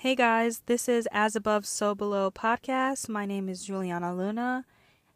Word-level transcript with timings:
Hey 0.00 0.14
guys, 0.14 0.62
this 0.66 0.88
is 0.88 1.08
As 1.10 1.34
Above 1.34 1.66
So 1.66 1.92
Below 1.92 2.30
podcast. 2.30 3.08
My 3.08 3.26
name 3.26 3.48
is 3.48 3.64
Juliana 3.64 4.14
Luna. 4.14 4.64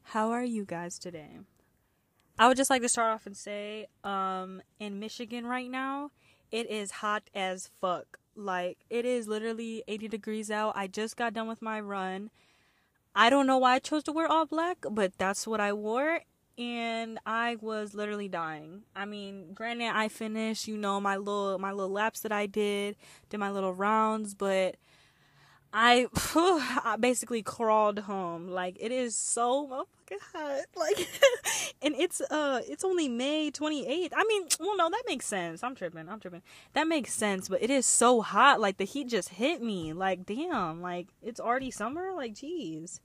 How 0.02 0.32
are 0.32 0.42
you 0.42 0.64
guys 0.64 0.98
today? 0.98 1.38
I 2.36 2.48
would 2.48 2.56
just 2.56 2.68
like 2.68 2.82
to 2.82 2.88
start 2.88 3.14
off 3.14 3.24
and 3.24 3.36
say, 3.36 3.86
um, 4.02 4.60
in 4.80 4.98
Michigan 4.98 5.46
right 5.46 5.70
now, 5.70 6.10
it 6.50 6.68
is 6.68 6.90
hot 6.90 7.22
as 7.32 7.70
fuck. 7.80 8.18
Like, 8.34 8.78
it 8.90 9.04
is 9.04 9.28
literally 9.28 9.84
80 9.86 10.08
degrees 10.08 10.50
out. 10.50 10.72
I 10.74 10.88
just 10.88 11.16
got 11.16 11.32
done 11.32 11.46
with 11.46 11.62
my 11.62 11.78
run. 11.78 12.30
I 13.14 13.30
don't 13.30 13.46
know 13.46 13.58
why 13.58 13.74
I 13.74 13.78
chose 13.78 14.02
to 14.02 14.12
wear 14.12 14.26
all 14.26 14.46
black, 14.46 14.78
but 14.90 15.12
that's 15.16 15.46
what 15.46 15.60
I 15.60 15.72
wore. 15.72 16.22
And 16.58 17.18
I 17.24 17.56
was 17.60 17.94
literally 17.94 18.28
dying. 18.28 18.82
I 18.94 19.06
mean, 19.06 19.54
granted, 19.54 19.96
I 19.96 20.08
finished, 20.08 20.68
you 20.68 20.76
know, 20.76 21.00
my 21.00 21.16
little 21.16 21.58
my 21.58 21.72
little 21.72 21.92
laps 21.92 22.20
that 22.20 22.32
I 22.32 22.46
did, 22.46 22.96
did 23.30 23.38
my 23.40 23.50
little 23.50 23.72
rounds, 23.72 24.34
but 24.34 24.76
I, 25.72 26.08
I 26.34 26.96
basically 27.00 27.42
crawled 27.42 28.00
home. 28.00 28.48
Like 28.48 28.76
it 28.78 28.92
is 28.92 29.16
so 29.16 29.66
motherfucking 29.66 30.20
hot. 30.32 30.60
Like, 30.76 31.08
and 31.80 31.94
it's 31.96 32.20
uh, 32.20 32.60
it's 32.68 32.84
only 32.84 33.08
May 33.08 33.50
twenty 33.50 33.86
eighth. 33.86 34.12
I 34.14 34.24
mean, 34.24 34.46
well, 34.60 34.76
no, 34.76 34.90
that 34.90 35.02
makes 35.06 35.26
sense. 35.26 35.62
I'm 35.62 35.74
tripping. 35.74 36.08
I'm 36.08 36.20
tripping. 36.20 36.42
That 36.74 36.86
makes 36.86 37.12
sense. 37.14 37.48
But 37.48 37.62
it 37.62 37.70
is 37.70 37.86
so 37.86 38.20
hot. 38.20 38.60
Like 38.60 38.76
the 38.76 38.84
heat 38.84 39.08
just 39.08 39.30
hit 39.30 39.62
me. 39.62 39.92
Like 39.92 40.26
damn. 40.26 40.82
Like 40.82 41.08
it's 41.22 41.40
already 41.40 41.70
summer. 41.70 42.12
Like 42.12 42.34
jeez. 42.34 43.00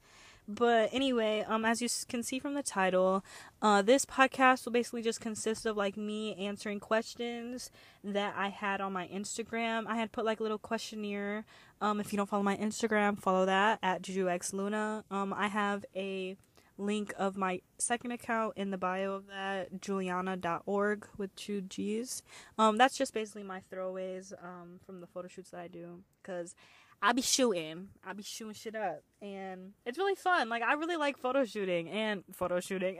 But 0.47 0.89
anyway, 0.93 1.43
um, 1.45 1.65
as 1.65 1.81
you 1.81 1.89
can 2.07 2.23
see 2.23 2.39
from 2.39 2.53
the 2.53 2.63
title, 2.63 3.23
uh, 3.61 3.81
this 3.81 4.05
podcast 4.05 4.63
will 4.63 4.71
basically 4.71 5.01
just 5.01 5.19
consist 5.19 5.65
of 5.65 5.75
like 5.75 5.97
me 5.97 6.35
answering 6.35 6.79
questions 6.79 7.69
that 8.03 8.33
I 8.37 8.47
had 8.49 8.79
on 8.79 8.93
my 8.93 9.07
Instagram. 9.07 9.85
I 9.87 9.97
had 9.97 10.13
put 10.13 10.23
like 10.23 10.39
a 10.39 10.43
little 10.43 10.57
questionnaire. 10.57 11.45
Um, 11.81 11.99
if 11.99 12.13
you 12.13 12.17
don't 12.17 12.29
follow 12.29 12.43
my 12.43 12.55
Instagram, 12.55 13.19
follow 13.19 13.45
that 13.45 13.79
at 13.83 14.01
JujuXLuna. 14.01 15.03
Um, 15.11 15.33
I 15.33 15.47
have 15.47 15.83
a 15.95 16.37
link 16.77 17.13
of 17.17 17.35
my 17.35 17.59
second 17.77 18.11
account 18.11 18.53
in 18.55 18.69
the 18.69 18.77
bio 18.77 19.13
of 19.13 19.27
that 19.27 19.81
juliana.org 19.81 21.07
with 21.17 21.35
two 21.35 21.61
g's 21.61 22.21
um 22.59 22.77
that's 22.77 22.95
just 22.95 23.15
basically 23.15 23.41
my 23.41 23.61
throwaways 23.71 24.31
um 24.43 24.79
from 24.85 25.01
the 25.01 25.07
photo 25.07 25.27
shoots 25.27 25.49
that 25.49 25.59
i 25.59 25.67
do 25.67 26.03
because 26.21 26.53
I 27.01 27.13
be 27.13 27.21
shooting. 27.21 27.89
I 28.03 28.13
be 28.13 28.23
shooting 28.23 28.53
shit 28.53 28.75
up. 28.75 29.03
And 29.21 29.73
it's 29.85 29.97
really 29.97 30.15
fun. 30.15 30.49
Like 30.49 30.63
I 30.63 30.73
really 30.73 30.97
like 30.97 31.17
photo 31.17 31.45
shooting 31.45 31.89
and 31.89 32.23
photo 32.33 32.59
shooting. 32.59 32.99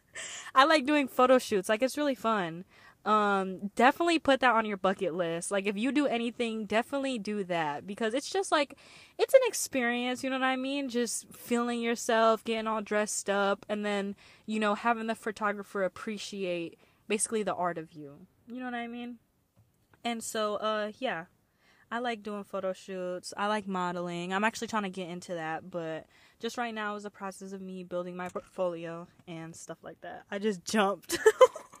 I 0.54 0.64
like 0.64 0.86
doing 0.86 1.08
photo 1.08 1.38
shoots. 1.38 1.68
Like 1.68 1.82
it's 1.82 1.96
really 1.96 2.14
fun. 2.14 2.64
Um 3.04 3.70
definitely 3.74 4.18
put 4.18 4.40
that 4.40 4.54
on 4.54 4.66
your 4.66 4.76
bucket 4.76 5.14
list. 5.14 5.50
Like 5.50 5.66
if 5.66 5.78
you 5.78 5.92
do 5.92 6.06
anything, 6.06 6.66
definitely 6.66 7.18
do 7.18 7.42
that 7.44 7.86
because 7.86 8.12
it's 8.12 8.28
just 8.28 8.52
like 8.52 8.76
it's 9.16 9.32
an 9.32 9.40
experience, 9.46 10.22
you 10.22 10.28
know 10.28 10.38
what 10.38 10.44
I 10.44 10.56
mean? 10.56 10.88
Just 10.88 11.26
feeling 11.32 11.80
yourself, 11.80 12.44
getting 12.44 12.66
all 12.66 12.82
dressed 12.82 13.30
up 13.30 13.64
and 13.68 13.84
then, 13.84 14.14
you 14.44 14.60
know, 14.60 14.74
having 14.74 15.06
the 15.06 15.14
photographer 15.14 15.84
appreciate 15.84 16.78
basically 17.06 17.42
the 17.42 17.54
art 17.54 17.78
of 17.78 17.94
you. 17.94 18.26
You 18.46 18.58
know 18.58 18.66
what 18.66 18.74
I 18.74 18.88
mean? 18.88 19.18
And 20.04 20.22
so 20.22 20.56
uh 20.56 20.92
yeah, 20.98 21.26
I 21.90 22.00
like 22.00 22.22
doing 22.22 22.44
photo 22.44 22.72
shoots. 22.72 23.32
I 23.36 23.46
like 23.46 23.66
modeling. 23.66 24.32
I'm 24.32 24.44
actually 24.44 24.68
trying 24.68 24.82
to 24.82 24.90
get 24.90 25.08
into 25.08 25.34
that, 25.34 25.70
but 25.70 26.06
just 26.38 26.58
right 26.58 26.74
now 26.74 26.94
is 26.96 27.04
the 27.04 27.10
process 27.10 27.52
of 27.52 27.60
me 27.60 27.82
building 27.82 28.16
my 28.16 28.28
portfolio 28.28 29.08
and 29.26 29.56
stuff 29.56 29.78
like 29.82 30.00
that. 30.02 30.24
I 30.30 30.38
just 30.38 30.64
jumped. 30.64 31.18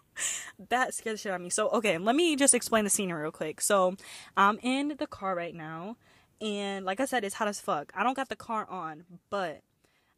that 0.70 0.94
scared 0.94 1.14
the 1.14 1.18
shit 1.18 1.32
out 1.32 1.36
of 1.36 1.42
me. 1.42 1.50
So, 1.50 1.68
okay, 1.70 1.98
let 1.98 2.16
me 2.16 2.36
just 2.36 2.54
explain 2.54 2.84
the 2.84 2.90
scene 2.90 3.12
real 3.12 3.30
quick. 3.30 3.60
So, 3.60 3.96
I'm 4.36 4.58
in 4.62 4.94
the 4.98 5.06
car 5.06 5.34
right 5.34 5.54
now, 5.54 5.96
and 6.40 6.84
like 6.84 7.00
I 7.00 7.04
said, 7.04 7.24
it's 7.24 7.34
hot 7.34 7.48
as 7.48 7.60
fuck. 7.60 7.92
I 7.94 8.02
don't 8.02 8.16
got 8.16 8.28
the 8.28 8.36
car 8.36 8.66
on, 8.68 9.04
but 9.30 9.62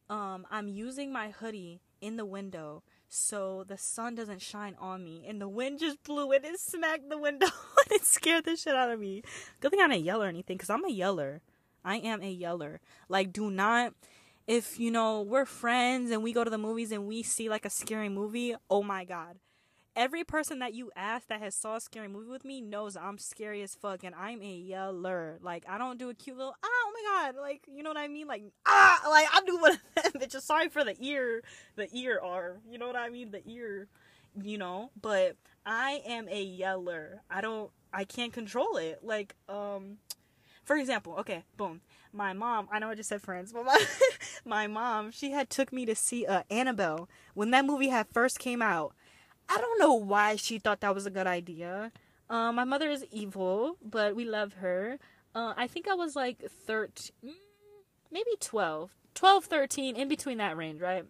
um, 0.09 0.47
I'm 0.51 0.69
using 0.69 1.13
my 1.13 1.31
hoodie 1.31 1.81
in 2.01 2.17
the 2.17 2.25
window 2.25 2.83
so 3.11 3.65
the 3.67 3.77
sun 3.77 4.15
doesn't 4.15 4.41
shine 4.41 4.77
on 4.81 5.05
me. 5.05 5.25
And 5.29 5.41
the 5.41 5.49
wind 5.49 5.81
just 5.81 6.03
blew 6.05 6.33
it 6.33 6.45
and 6.45 6.59
smacked 6.59 7.11
the 7.11 7.19
window 7.19 7.47
and 7.85 7.93
it 7.93 8.05
scared 8.05 8.45
the 8.45 8.57
shit 8.57 8.75
out 8.75 8.91
of 8.91 9.01
me. 9.01 9.23
Good 9.61 9.73
thing 9.73 9.81
i 9.81 9.89
didn't 9.89 10.05
yell 10.05 10.23
or 10.23 10.29
anything 10.29 10.57
because 10.57 10.71
i'm 10.71 10.85
a 10.85 10.91
yeller. 10.91 11.43
I 11.85 11.97
am 11.97 12.23
a 12.23 12.31
yeller. 12.31 12.81
Like 13.09 13.33
do 13.33 13.51
not 13.51 13.95
if 14.47 14.81
you 14.81 14.91
know 14.91 15.23
we're 15.23 15.45
friends 15.45 16.11
and 16.11 16.23
we 16.23 16.33
go 16.33 16.45
to 16.45 16.51
the 16.51 16.59
movies 16.59 16.93
and 16.93 17.07
we 17.07 17.23
see 17.23 17.49
like 17.49 17.65
a 17.65 17.71
scary 17.71 18.09
movie 18.09 18.55
oh 18.71 18.83
my 18.83 19.05
god 19.05 19.37
every 19.97 20.25
person 20.25 20.59
that 20.61 20.75
you 20.75 20.91
ask 20.97 21.29
that 21.29 21.41
has 21.41 21.55
saw 21.55 21.77
a 21.77 21.81
scary 21.81 22.09
movie 22.09 22.31
with 22.31 22.45
me 22.45 22.61
knows 22.61 22.97
I'm 22.97 23.19
scary 23.19 23.63
as 23.63 23.75
fuck 23.75 24.05
and 24.05 24.15
I'm 24.15 24.43
a 24.43 24.55
yeller. 24.55 25.39
Like 25.43 25.65
I 25.69 25.79
don't 25.79 25.99
do 25.99 26.11
a 26.11 26.15
cute 26.15 26.37
little 26.37 26.55
ah, 26.63 26.67
oh 26.67 26.93
my 26.95 27.33
god, 27.33 27.41
like 27.41 27.63
you 27.69 27.83
know 27.83 27.91
what 27.91 27.97
I 27.99 28.09
mean? 28.09 28.27
Like 28.27 28.45
ah, 28.67 29.01
like 29.09 29.27
I 29.33 29.41
do 29.47 29.59
one 29.59 29.73
of 29.73 29.81
them 30.13 30.23
bitches. 30.23 30.43
Sorry 30.43 30.69
for 30.69 30.85
the 30.85 30.97
ear, 31.01 31.43
the 31.77 31.89
ear 31.97 32.21
are. 32.23 32.61
You 32.69 32.79
know 32.79 32.87
what 32.87 32.97
I 32.97 33.09
mean? 33.11 33.31
The 33.31 33.43
ear, 33.47 33.89
you 34.41 34.59
know. 34.59 34.91
But 35.01 35.37
I 35.67 36.03
am 36.07 36.29
a 36.29 36.43
yeller. 36.43 37.23
I 37.31 37.41
don't. 37.41 37.71
I 37.93 38.05
can't 38.05 38.33
control 38.33 38.77
it. 38.77 39.01
Like 39.03 39.35
um, 39.49 39.99
for 40.65 40.77
example, 40.77 41.17
okay, 41.19 41.45
boom. 41.57 41.81
My 42.13 42.33
mom, 42.33 42.69
I 42.71 42.79
know 42.79 42.91
I 42.91 42.95
just 42.95 43.09
said 43.09 43.23
friends, 43.23 43.53
but 43.53 43.65
my, 43.65 43.85
my 44.45 44.67
mom, 44.67 45.11
she 45.11 45.31
had 45.33 45.51
took 45.51 45.73
me 45.73 45.85
to 45.87 45.95
see 45.95 46.27
uh, 46.27 46.43
Annabelle 46.51 47.09
when 47.35 47.51
that 47.51 47.65
movie 47.65 47.89
had 47.89 48.07
first 48.13 48.39
came 48.39 48.63
out 48.63 48.95
I 49.51 49.59
don't 49.59 49.81
know 49.81 49.95
why 49.95 50.37
she 50.37 50.61
thought 50.61 50.81
that 50.81 50.95
was 50.95 51.07
a 51.07 51.11
good 51.11 51.27
idea. 51.27 51.91
Uh, 52.29 52.53
my 52.53 52.63
mother 52.63 52.89
is 52.89 53.05
evil, 53.11 53.77
but 53.83 54.15
we 54.15 54.25
love 54.25 54.55
her. 54.55 54.99
Uh, 55.35 55.55
I 55.57 55.67
think 55.67 55.89
I 55.89 55.95
was 55.95 56.15
like 56.15 56.41
13, 56.49 57.13
mm, 57.25 57.35
maybe 58.13 58.31
12, 58.39 58.91
12, 59.15 59.45
13, 59.45 59.97
in 59.97 60.09
between 60.09 60.39
that 60.39 60.57
range, 60.57 60.81
right? 60.81 61.05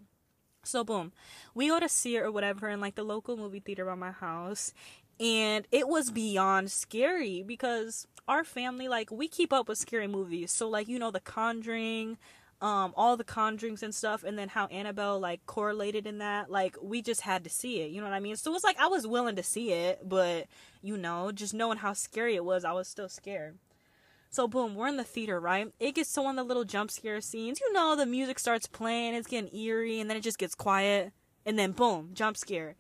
So, 0.65 0.85
boom, 0.85 1.13
we 1.55 1.69
go 1.69 1.81
to 1.81 1.89
see 1.89 2.17
it 2.17 2.21
or 2.23 2.33
whatever 2.33 2.69
in 2.71 2.81
like 2.81 2.95
the 2.95 3.03
local 3.03 3.37
movie 3.37 3.61
theater 3.61 3.85
by 3.85 3.95
my 3.95 4.11
house, 4.11 4.73
and 5.19 5.67
it 5.71 5.87
was 5.87 6.11
beyond 6.11 6.71
scary 6.71 7.43
because 7.43 8.07
our 8.27 8.45
family, 8.45 8.89
like, 8.89 9.11
we 9.11 9.29
keep 9.29 9.53
up 9.53 9.69
with 9.69 9.77
scary 9.77 10.07
movies. 10.07 10.51
So, 10.51 10.69
like, 10.69 10.89
you 10.89 10.99
know, 10.99 11.11
The 11.11 11.21
Conjuring, 11.21 12.17
um 12.63 12.93
all 12.97 13.17
the 13.17 13.25
conjurings 13.25 13.83
and 13.83 13.95
stuff 13.95 14.23
and 14.23 14.39
then 14.39 14.49
how 14.49 14.67
annabelle 14.67 15.19
like 15.19 15.45
correlated 15.47 16.07
in 16.07 16.19
that 16.19 16.51
like 16.51 16.77
we 16.83 17.01
just 17.01 17.23
had 17.23 17.43
to 17.45 17.51
see 17.51 17.81
it 17.81 17.91
you 17.91 18.01
know 18.01 18.07
what 18.07 18.13
i 18.15 18.21
mean? 18.21 18.37
So 18.37 18.55
it's 18.55 18.65
like 18.65 18.79
i 18.79 18.87
was 18.87 19.07
willing 19.07 19.37
to 19.37 19.43
see 19.43 19.73
it 19.73 20.01
but 20.07 20.47
you 20.83 20.97
know 20.97 21.33
just 21.33 21.55
knowing 21.55 21.79
how 21.79 21.95
scary 21.95 22.35
it 22.35 22.45
was 22.45 22.65
i 22.65 22.73
was 22.73 22.89
still 22.89 23.09
scared. 23.09 23.59
So 24.31 24.47
boom 24.47 24.75
we're 24.75 24.89
in 24.89 24.97
the 24.97 25.05
theater 25.05 25.41
right? 25.41 25.73
It 25.81 25.95
gets 25.95 26.13
to 26.15 26.23
one 26.23 26.39
of 26.39 26.45
the 26.45 26.49
little 26.49 26.65
jump 26.65 26.91
scare 26.91 27.21
scenes. 27.21 27.61
You 27.61 27.73
know 27.73 27.97
the 27.97 28.07
music 28.07 28.39
starts 28.39 28.67
playing 28.67 29.15
it's 29.15 29.27
getting 29.27 29.55
eerie 29.55 30.01
and 30.01 30.09
then 30.11 30.17
it 30.17 30.23
just 30.23 30.39
gets 30.39 30.55
quiet 30.55 31.13
and 31.47 31.59
then 31.59 31.73
boom 31.73 32.11
jump 32.13 32.37
scare. 32.37 32.77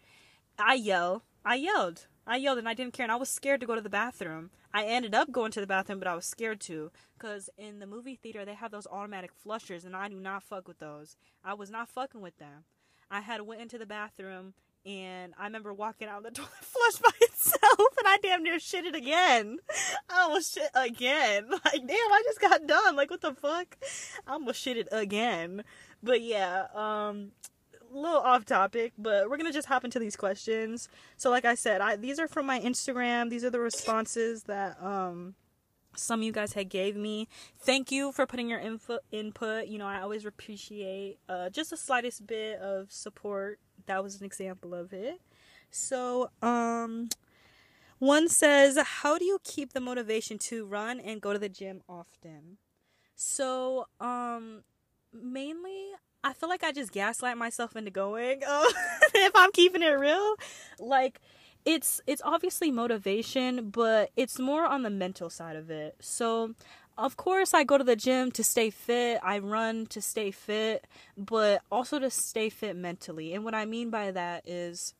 I 0.58 0.74
yell 0.74 1.24
i 1.44 1.54
yelled 1.54 2.06
i 2.30 2.36
yelled 2.36 2.58
and 2.58 2.68
i 2.68 2.74
didn't 2.74 2.94
care 2.94 3.04
and 3.04 3.12
i 3.12 3.16
was 3.16 3.28
scared 3.28 3.60
to 3.60 3.66
go 3.66 3.74
to 3.74 3.80
the 3.82 3.90
bathroom 3.90 4.50
I 4.72 4.84
ended 4.84 5.14
up 5.14 5.32
going 5.32 5.50
to 5.52 5.60
the 5.60 5.66
bathroom, 5.66 5.98
but 5.98 6.08
I 6.08 6.14
was 6.14 6.24
scared 6.24 6.60
to. 6.62 6.90
Because 7.18 7.50
in 7.58 7.80
the 7.80 7.86
movie 7.86 8.14
theater, 8.14 8.44
they 8.44 8.54
have 8.54 8.70
those 8.70 8.86
automatic 8.86 9.32
flushers, 9.32 9.84
and 9.84 9.96
I 9.96 10.08
do 10.08 10.20
not 10.20 10.42
fuck 10.42 10.68
with 10.68 10.78
those. 10.78 11.16
I 11.44 11.54
was 11.54 11.70
not 11.70 11.88
fucking 11.88 12.20
with 12.20 12.38
them. 12.38 12.64
I 13.10 13.20
had 13.20 13.42
went 13.42 13.60
into 13.60 13.78
the 13.78 13.86
bathroom, 13.86 14.54
and 14.86 15.34
I 15.36 15.44
remember 15.44 15.74
walking 15.74 16.06
out 16.06 16.22
the 16.22 16.30
toilet 16.30 16.50
flush 16.62 16.96
by 16.96 17.10
itself, 17.20 17.62
and 17.98 18.06
I 18.06 18.18
damn 18.22 18.44
near 18.44 18.60
shit 18.60 18.86
it 18.86 18.94
again. 18.94 19.58
I 20.08 20.22
almost 20.22 20.54
shit 20.54 20.70
again. 20.74 21.48
Like, 21.50 21.86
damn, 21.86 22.12
I 22.12 22.22
just 22.24 22.40
got 22.40 22.66
done. 22.66 22.94
Like, 22.94 23.10
what 23.10 23.20
the 23.20 23.34
fuck? 23.34 23.76
I 24.26 24.34
almost 24.34 24.60
shit 24.60 24.76
it 24.76 24.88
again. 24.92 25.64
But 26.02 26.22
yeah, 26.22 26.66
um, 26.74 27.32
little 27.90 28.20
off 28.20 28.44
topic, 28.44 28.92
but 28.98 29.28
we're 29.28 29.36
gonna 29.36 29.52
just 29.52 29.68
hop 29.68 29.84
into 29.84 29.98
these 29.98 30.16
questions. 30.16 30.88
So, 31.16 31.30
like 31.30 31.44
I 31.44 31.54
said, 31.54 31.80
I 31.80 31.96
these 31.96 32.18
are 32.18 32.28
from 32.28 32.46
my 32.46 32.60
Instagram. 32.60 33.30
These 33.30 33.44
are 33.44 33.50
the 33.50 33.60
responses 33.60 34.44
that 34.44 34.82
um 34.82 35.34
some 35.96 36.20
of 36.20 36.24
you 36.24 36.32
guys 36.32 36.52
had 36.52 36.68
gave 36.68 36.96
me. 36.96 37.28
Thank 37.58 37.90
you 37.90 38.12
for 38.12 38.26
putting 38.26 38.48
your 38.48 38.60
info 38.60 38.98
input. 39.10 39.66
You 39.66 39.78
know, 39.78 39.86
I 39.86 40.00
always 40.00 40.24
appreciate 40.24 41.18
uh, 41.28 41.50
just 41.50 41.70
the 41.70 41.76
slightest 41.76 42.26
bit 42.26 42.58
of 42.60 42.92
support. 42.92 43.58
That 43.86 44.02
was 44.02 44.20
an 44.20 44.24
example 44.24 44.74
of 44.74 44.92
it. 44.92 45.20
So, 45.70 46.30
um, 46.42 47.08
one 47.98 48.28
says, 48.28 48.78
"How 48.78 49.18
do 49.18 49.24
you 49.24 49.38
keep 49.44 49.72
the 49.72 49.80
motivation 49.80 50.38
to 50.38 50.64
run 50.64 51.00
and 51.00 51.20
go 51.20 51.32
to 51.32 51.38
the 51.38 51.48
gym 51.48 51.82
often?" 51.88 52.58
So, 53.14 53.86
um, 54.00 54.62
mainly 55.12 55.92
I 56.22 56.32
feel 56.32 56.48
like 56.48 56.62
I 56.62 56.72
just 56.72 56.92
gaslight 56.92 57.38
myself 57.38 57.76
into 57.76 57.90
going. 57.90 58.42
Uh, 58.46 58.64
if 59.14 59.32
I'm 59.34 59.52
keeping 59.52 59.82
it 59.82 59.86
real, 59.98 60.34
like 60.78 61.20
it's 61.64 62.00
it's 62.06 62.22
obviously 62.24 62.70
motivation, 62.70 63.70
but 63.70 64.10
it's 64.16 64.38
more 64.38 64.64
on 64.64 64.82
the 64.82 64.90
mental 64.90 65.30
side 65.30 65.56
of 65.56 65.70
it. 65.70 65.96
So, 66.00 66.54
of 66.98 67.16
course, 67.16 67.54
I 67.54 67.64
go 67.64 67.78
to 67.78 67.84
the 67.84 67.96
gym 67.96 68.30
to 68.32 68.44
stay 68.44 68.70
fit. 68.70 69.20
I 69.22 69.38
run 69.38 69.86
to 69.86 70.00
stay 70.02 70.30
fit, 70.30 70.86
but 71.16 71.62
also 71.70 71.98
to 71.98 72.10
stay 72.10 72.50
fit 72.50 72.76
mentally. 72.76 73.34
And 73.34 73.44
what 73.44 73.54
I 73.54 73.64
mean 73.64 73.90
by 73.90 74.10
that 74.10 74.46
is 74.46 74.94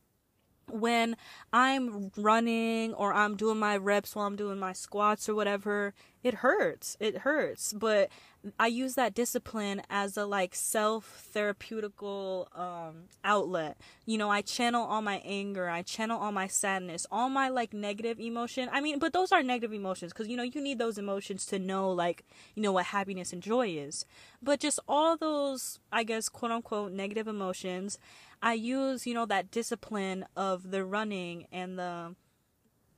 when 0.72 1.16
I'm 1.52 2.10
running 2.16 2.94
or 2.94 3.12
I'm 3.12 3.36
doing 3.36 3.58
my 3.58 3.76
reps 3.76 4.14
while 4.14 4.26
I'm 4.26 4.36
doing 4.36 4.58
my 4.58 4.72
squats 4.72 5.28
or 5.28 5.34
whatever, 5.34 5.94
it 6.22 6.34
hurts. 6.34 6.96
It 7.00 7.18
hurts. 7.18 7.72
But 7.72 8.10
I 8.58 8.68
use 8.68 8.94
that 8.94 9.14
discipline 9.14 9.82
as 9.90 10.16
a 10.16 10.24
like 10.24 10.54
self 10.54 11.30
therapeutical 11.34 12.46
um, 12.58 13.04
outlet. 13.22 13.76
You 14.06 14.16
know, 14.18 14.30
I 14.30 14.40
channel 14.40 14.82
all 14.82 15.02
my 15.02 15.20
anger, 15.24 15.68
I 15.68 15.82
channel 15.82 16.18
all 16.18 16.32
my 16.32 16.46
sadness, 16.46 17.06
all 17.10 17.28
my 17.28 17.48
like 17.48 17.74
negative 17.74 18.18
emotion. 18.18 18.68
I 18.72 18.80
mean, 18.80 18.98
but 18.98 19.12
those 19.12 19.30
are 19.32 19.42
negative 19.42 19.72
emotions 19.74 20.12
because 20.12 20.28
you 20.28 20.36
know, 20.36 20.42
you 20.42 20.60
need 20.60 20.78
those 20.78 20.96
emotions 20.96 21.44
to 21.46 21.58
know 21.58 21.90
like, 21.90 22.24
you 22.54 22.62
know, 22.62 22.72
what 22.72 22.86
happiness 22.86 23.32
and 23.32 23.42
joy 23.42 23.68
is. 23.68 24.06
But 24.42 24.60
just 24.60 24.80
all 24.88 25.16
those, 25.16 25.78
I 25.92 26.04
guess, 26.04 26.28
quote 26.28 26.52
unquote, 26.52 26.92
negative 26.92 27.28
emotions, 27.28 27.98
I 28.42 28.54
use, 28.54 29.06
you 29.06 29.14
know, 29.14 29.26
that 29.26 29.50
discipline 29.50 30.24
of 30.36 30.70
the 30.70 30.84
running 30.84 31.46
and 31.52 31.78
the 31.78 32.14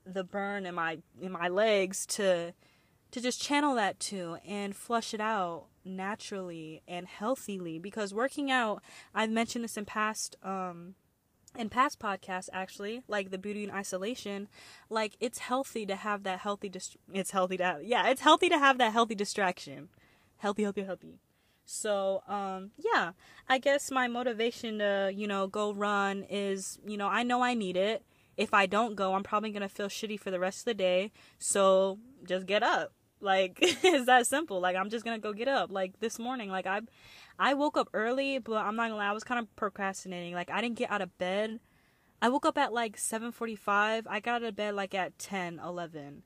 the 0.04 0.24
burn 0.24 0.66
in 0.66 0.74
my 0.74 0.98
in 1.20 1.32
my 1.32 1.48
legs 1.48 2.06
to 2.06 2.52
to 3.12 3.20
just 3.20 3.40
channel 3.40 3.74
that 3.76 4.00
to 4.00 4.36
and 4.46 4.74
flush 4.74 5.14
it 5.14 5.20
out 5.20 5.66
naturally 5.84 6.82
and 6.88 7.06
healthily. 7.06 7.78
Because 7.78 8.14
working 8.14 8.50
out 8.50 8.82
I've 9.14 9.30
mentioned 9.30 9.64
this 9.64 9.76
in 9.76 9.84
past 9.84 10.36
um 10.42 10.94
in 11.58 11.68
past 11.68 11.98
podcasts 11.98 12.48
actually 12.52 13.02
like 13.08 13.30
the 13.30 13.36
beauty 13.36 13.62
in 13.62 13.70
isolation 13.70 14.48
like 14.88 15.16
it's 15.20 15.38
healthy 15.38 15.84
to 15.84 15.94
have 15.94 16.22
that 16.22 16.38
healthy 16.38 16.70
dist- 16.70 16.96
it's 17.12 17.32
healthy 17.32 17.58
to 17.58 17.64
have 17.64 17.82
yeah 17.82 18.08
it's 18.08 18.22
healthy 18.22 18.48
to 18.48 18.58
have 18.58 18.78
that 18.78 18.92
healthy 18.92 19.14
distraction. 19.14 19.88
Healthy 20.38 20.62
healthy 20.62 20.82
healthy 20.82 21.18
so 21.64 22.22
um 22.28 22.70
yeah 22.76 23.12
i 23.48 23.58
guess 23.58 23.90
my 23.90 24.08
motivation 24.08 24.78
to 24.78 25.10
you 25.14 25.26
know 25.26 25.46
go 25.46 25.72
run 25.72 26.24
is 26.28 26.78
you 26.86 26.96
know 26.96 27.08
i 27.08 27.22
know 27.22 27.42
i 27.42 27.54
need 27.54 27.76
it 27.76 28.04
if 28.36 28.52
i 28.52 28.66
don't 28.66 28.94
go 28.94 29.14
i'm 29.14 29.22
probably 29.22 29.50
gonna 29.50 29.68
feel 29.68 29.88
shitty 29.88 30.18
for 30.18 30.30
the 30.30 30.40
rest 30.40 30.60
of 30.60 30.64
the 30.64 30.74
day 30.74 31.10
so 31.38 31.98
just 32.26 32.46
get 32.46 32.62
up 32.62 32.92
like 33.22 33.58
it's 33.60 34.06
that 34.06 34.26
simple. 34.26 34.60
Like 34.60 34.76
I'm 34.76 34.90
just 34.90 35.04
gonna 35.04 35.18
go 35.18 35.32
get 35.32 35.48
up. 35.48 35.70
Like 35.72 36.00
this 36.00 36.18
morning, 36.18 36.50
like 36.50 36.66
I 36.66 36.80
I 37.38 37.54
woke 37.54 37.76
up 37.76 37.88
early, 37.94 38.38
but 38.38 38.56
I'm 38.56 38.76
not 38.76 38.88
gonna 38.88 38.96
lie, 38.96 39.08
I 39.08 39.12
was 39.12 39.24
kind 39.24 39.40
of 39.40 39.54
procrastinating. 39.56 40.34
Like 40.34 40.50
I 40.50 40.60
didn't 40.60 40.76
get 40.76 40.90
out 40.90 41.00
of 41.00 41.16
bed. 41.18 41.60
I 42.20 42.28
woke 42.28 42.44
up 42.44 42.58
at 42.58 42.72
like 42.72 42.96
7:45. 42.96 44.06
I 44.08 44.20
got 44.20 44.42
out 44.42 44.48
of 44.48 44.56
bed 44.56 44.74
like 44.74 44.94
at 44.94 45.18
10, 45.18 45.60
11. 45.64 46.22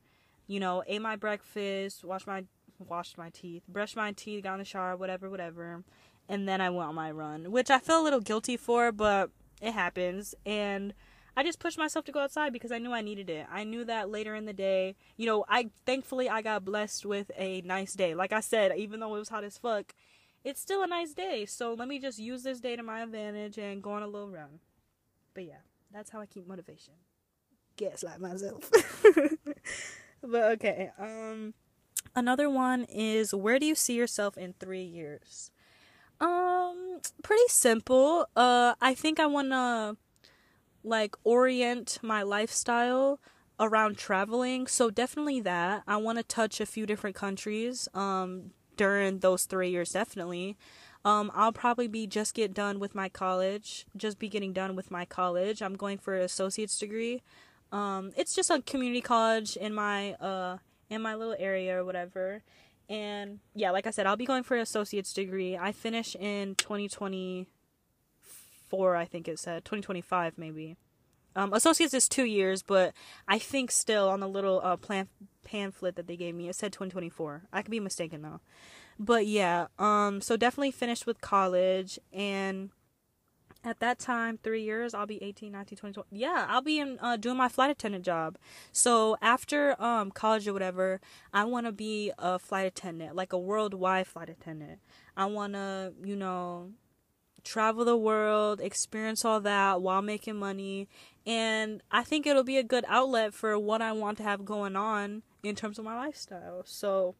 You 0.49 0.61
know, 0.61 0.83
ate 0.87 1.03
my 1.03 1.17
breakfast, 1.17 2.05
washed 2.05 2.27
my 2.27 2.45
washed 2.79 3.19
my 3.19 3.31
teeth, 3.31 3.63
brushed 3.69 3.97
my 3.97 4.13
teeth, 4.13 4.45
got 4.45 4.55
in 4.55 4.59
the 4.61 4.65
shower, 4.65 4.97
whatever, 4.97 5.31
whatever. 5.31 5.85
And 6.29 6.49
then 6.49 6.61
I 6.61 6.71
went 6.71 6.89
on 6.89 6.95
my 6.95 7.11
run, 7.11 7.53
which 7.53 7.71
I 7.71 7.79
feel 7.79 8.01
a 8.01 8.05
little 8.05 8.21
guilty 8.21 8.57
for, 8.57 8.91
but 8.93 9.31
it 9.61 9.73
happens. 9.73 10.35
And 10.45 10.93
I 11.37 11.43
just 11.43 11.59
pushed 11.59 11.79
myself 11.79 12.05
to 12.07 12.13
go 12.13 12.21
outside 12.21 12.53
because 12.53 12.73
I 12.73 12.79
knew 12.79 12.93
I 12.93 13.03
needed 13.03 13.29
it. 13.29 13.47
I 13.51 13.65
knew 13.65 13.85
that 13.85 14.09
later 14.11 14.35
in 14.35 14.47
the 14.47 14.55
day, 14.55 14.97
you 15.17 15.27
know, 15.27 15.45
I 15.49 15.71
thankfully 15.85 16.29
I 16.29 16.41
got 16.41 16.65
blessed 16.65 17.05
with 17.05 17.31
a 17.37 17.61
nice 17.61 17.93
day. 17.93 18.15
Like 18.15 18.33
I 18.33 18.41
said, 18.41 18.73
even 18.77 19.01
though 19.01 19.15
it 19.15 19.19
was 19.19 19.29
hot 19.29 19.45
as 19.45 19.59
fuck, 19.59 19.95
it's 20.45 20.61
still 20.61 20.83
a 20.83 20.87
nice 20.87 21.13
day. 21.13 21.45
So 21.45 21.75
let 21.75 21.89
me 21.89 21.99
just 21.99 22.19
use 22.19 22.43
this 22.43 22.61
day 22.61 22.75
to 22.75 22.83
my 22.83 23.01
advantage 23.03 23.59
and 23.59 23.83
go 23.83 23.93
on 23.93 24.03
a 24.03 24.07
little 24.07 24.31
run. 24.31 24.61
But 25.35 25.45
yeah, 25.45 25.61
that's 25.93 26.11
how 26.11 26.21
I 26.21 26.27
keep 26.27 26.47
motivation. 26.47 26.95
Gaslight 27.77 28.21
myself. 28.21 28.71
but 30.23 30.43
okay, 30.53 30.91
um 30.99 31.53
another 32.17 32.51
one 32.51 32.85
is 32.85 33.33
where 33.35 33.59
do 33.59 33.67
you 33.67 33.75
see 33.75 33.95
yourself 33.95 34.37
in 34.37 34.55
3 34.59 34.83
years? 34.83 35.51
Um 36.21 37.01
pretty 37.23 37.49
simple. 37.49 38.27
Uh 38.35 38.75
I 38.81 38.95
think 38.95 39.21
I 39.21 39.27
want 39.27 39.51
to 39.51 39.97
like 40.83 41.15
orient 41.25 41.99
my 42.03 42.23
lifestyle 42.23 43.21
around 43.61 43.99
traveling. 43.99 44.67
So 44.67 44.91
definitely 44.91 45.41
that. 45.43 45.83
I 45.87 45.97
want 45.97 46.19
to 46.19 46.25
touch 46.25 46.61
a 46.61 46.67
few 46.67 46.87
different 46.87 47.17
countries 47.17 47.89
um 47.95 48.53
during 48.77 49.19
those 49.21 49.45
3 49.45 49.69
years 49.71 49.93
definitely. 49.93 50.57
Um 51.05 51.31
I'll 51.35 51.53
probably 51.53 51.89
be 51.89 52.07
just 52.07 52.35
get 52.35 52.55
done 52.55 52.79
with 52.81 52.95
my 52.95 53.09
college, 53.11 53.87
just 53.97 54.19
be 54.19 54.29
getting 54.29 54.53
done 54.53 54.75
with 54.75 54.91
my 54.91 55.05
college. 55.05 55.61
I'm 55.63 55.77
going 55.77 55.99
for 55.99 56.15
an 56.17 56.23
associate's 56.23 56.79
degree. 56.79 57.23
Um 57.73 58.13
it's 58.17 58.35
just 58.35 58.51
a 58.51 58.63
community 58.63 59.03
college 59.03 59.57
in 59.57 59.75
my 59.75 60.15
uh 60.15 60.59
in 60.91 61.03
my 61.03 61.15
little 61.15 61.37
area 61.39 61.79
or 61.79 61.85
whatever. 61.85 62.43
And 62.89 63.41
yeah, 63.55 63.71
like 63.71 63.87
I 63.87 63.91
said, 63.91 64.07
I'll 64.07 64.17
be 64.17 64.27
going 64.27 64.43
for 64.43 64.57
an 64.57 64.63
associate's 64.63 65.13
degree. 65.13 65.57
I 65.57 65.73
finish 65.73 66.17
in 66.17 66.55
2024, 66.55 68.97
I 68.97 69.05
think 69.05 69.29
it 69.29 69.39
said 69.39 69.65
2025 69.65 70.39
maybe. 70.39 70.77
Um, 71.35 71.53
associates 71.53 71.93
is 71.93 72.09
two 72.09 72.25
years, 72.25 72.63
but 72.63 72.95
I 73.29 73.39
think 73.39 73.71
still 73.71 74.09
on 74.09 74.21
the 74.21 74.29
little 74.29 74.63
uh, 74.65 74.77
plan- 74.77 75.09
pamphlet 75.45 75.97
that 75.97 76.07
they 76.07 76.17
gave 76.17 76.35
me, 76.35 76.49
it 76.49 76.57
said 76.57 76.73
2024. 76.73 77.43
I 77.53 77.61
could 77.61 77.71
be 77.71 77.81
mistaken 77.81 78.23
though. 78.23 78.41
But 78.99 79.27
yeah, 79.27 79.67
um, 79.79 80.23
so 80.23 80.39
definitely 80.39 80.71
finished 80.71 81.07
with 81.07 81.21
college, 81.21 81.99
and 82.13 82.71
at 83.67 83.81
that 83.81 83.99
time, 83.99 84.39
three 84.43 84.63
years, 84.63 84.95
I'll 84.95 85.07
be 85.07 85.21
18, 85.23 85.51
19, 85.51 85.77
20, 85.77 85.93
20 85.93 86.09
yeah, 86.13 86.47
I'll 86.49 86.63
be 86.63 86.79
in, 86.79 86.99
uh, 87.01 87.17
doing 87.17 87.37
my 87.37 87.49
flight 87.49 87.69
attendant 87.69 88.05
job. 88.05 88.39
So 88.71 89.17
after 89.21 89.81
um, 89.83 90.13
college 90.13 90.47
or 90.47 90.53
whatever, 90.53 91.01
I 91.35 91.45
want 91.45 91.67
to 91.67 91.73
be 91.73 92.13
a 92.17 92.39
flight 92.39 92.67
attendant, 92.67 93.17
like 93.17 93.33
a 93.33 93.39
worldwide 93.39 94.07
flight 94.07 94.31
attendant. 94.31 94.79
I 95.17 95.27
want 95.27 95.55
to, 95.55 95.93
you 96.05 96.15
know, 96.15 96.71
travel 97.43 97.85
the 97.85 97.97
world, 97.97 98.61
experience 98.61 99.25
all 99.25 99.41
that 99.41 99.83
while 99.83 100.01
making 100.01 100.37
money. 100.37 100.89
And 101.27 101.83
I 101.91 102.05
think 102.05 102.25
it'll 102.25 102.45
be 102.45 102.59
a 102.59 102.63
good 102.63 102.85
outlet 102.87 103.35
for 103.35 103.59
what 103.59 103.83
I 103.83 103.91
want 103.91 104.19
to 104.19 104.23
have 104.23 104.45
going 104.45 104.77
on 104.77 105.23
in 105.43 105.57
terms 105.57 105.79
of 105.81 105.85
my 105.85 105.97
lifestyle. 105.97 106.63
So, 106.65 107.17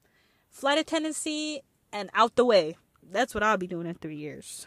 flight 0.49 0.79
attendancy 0.79 1.63
and 1.93 2.09
out 2.15 2.37
the 2.37 2.45
way. 2.45 2.77
That's 3.03 3.35
what 3.35 3.43
I'll 3.43 3.57
be 3.57 3.67
doing 3.67 3.89
in 3.89 3.95
three 3.97 4.17
years. 4.17 4.67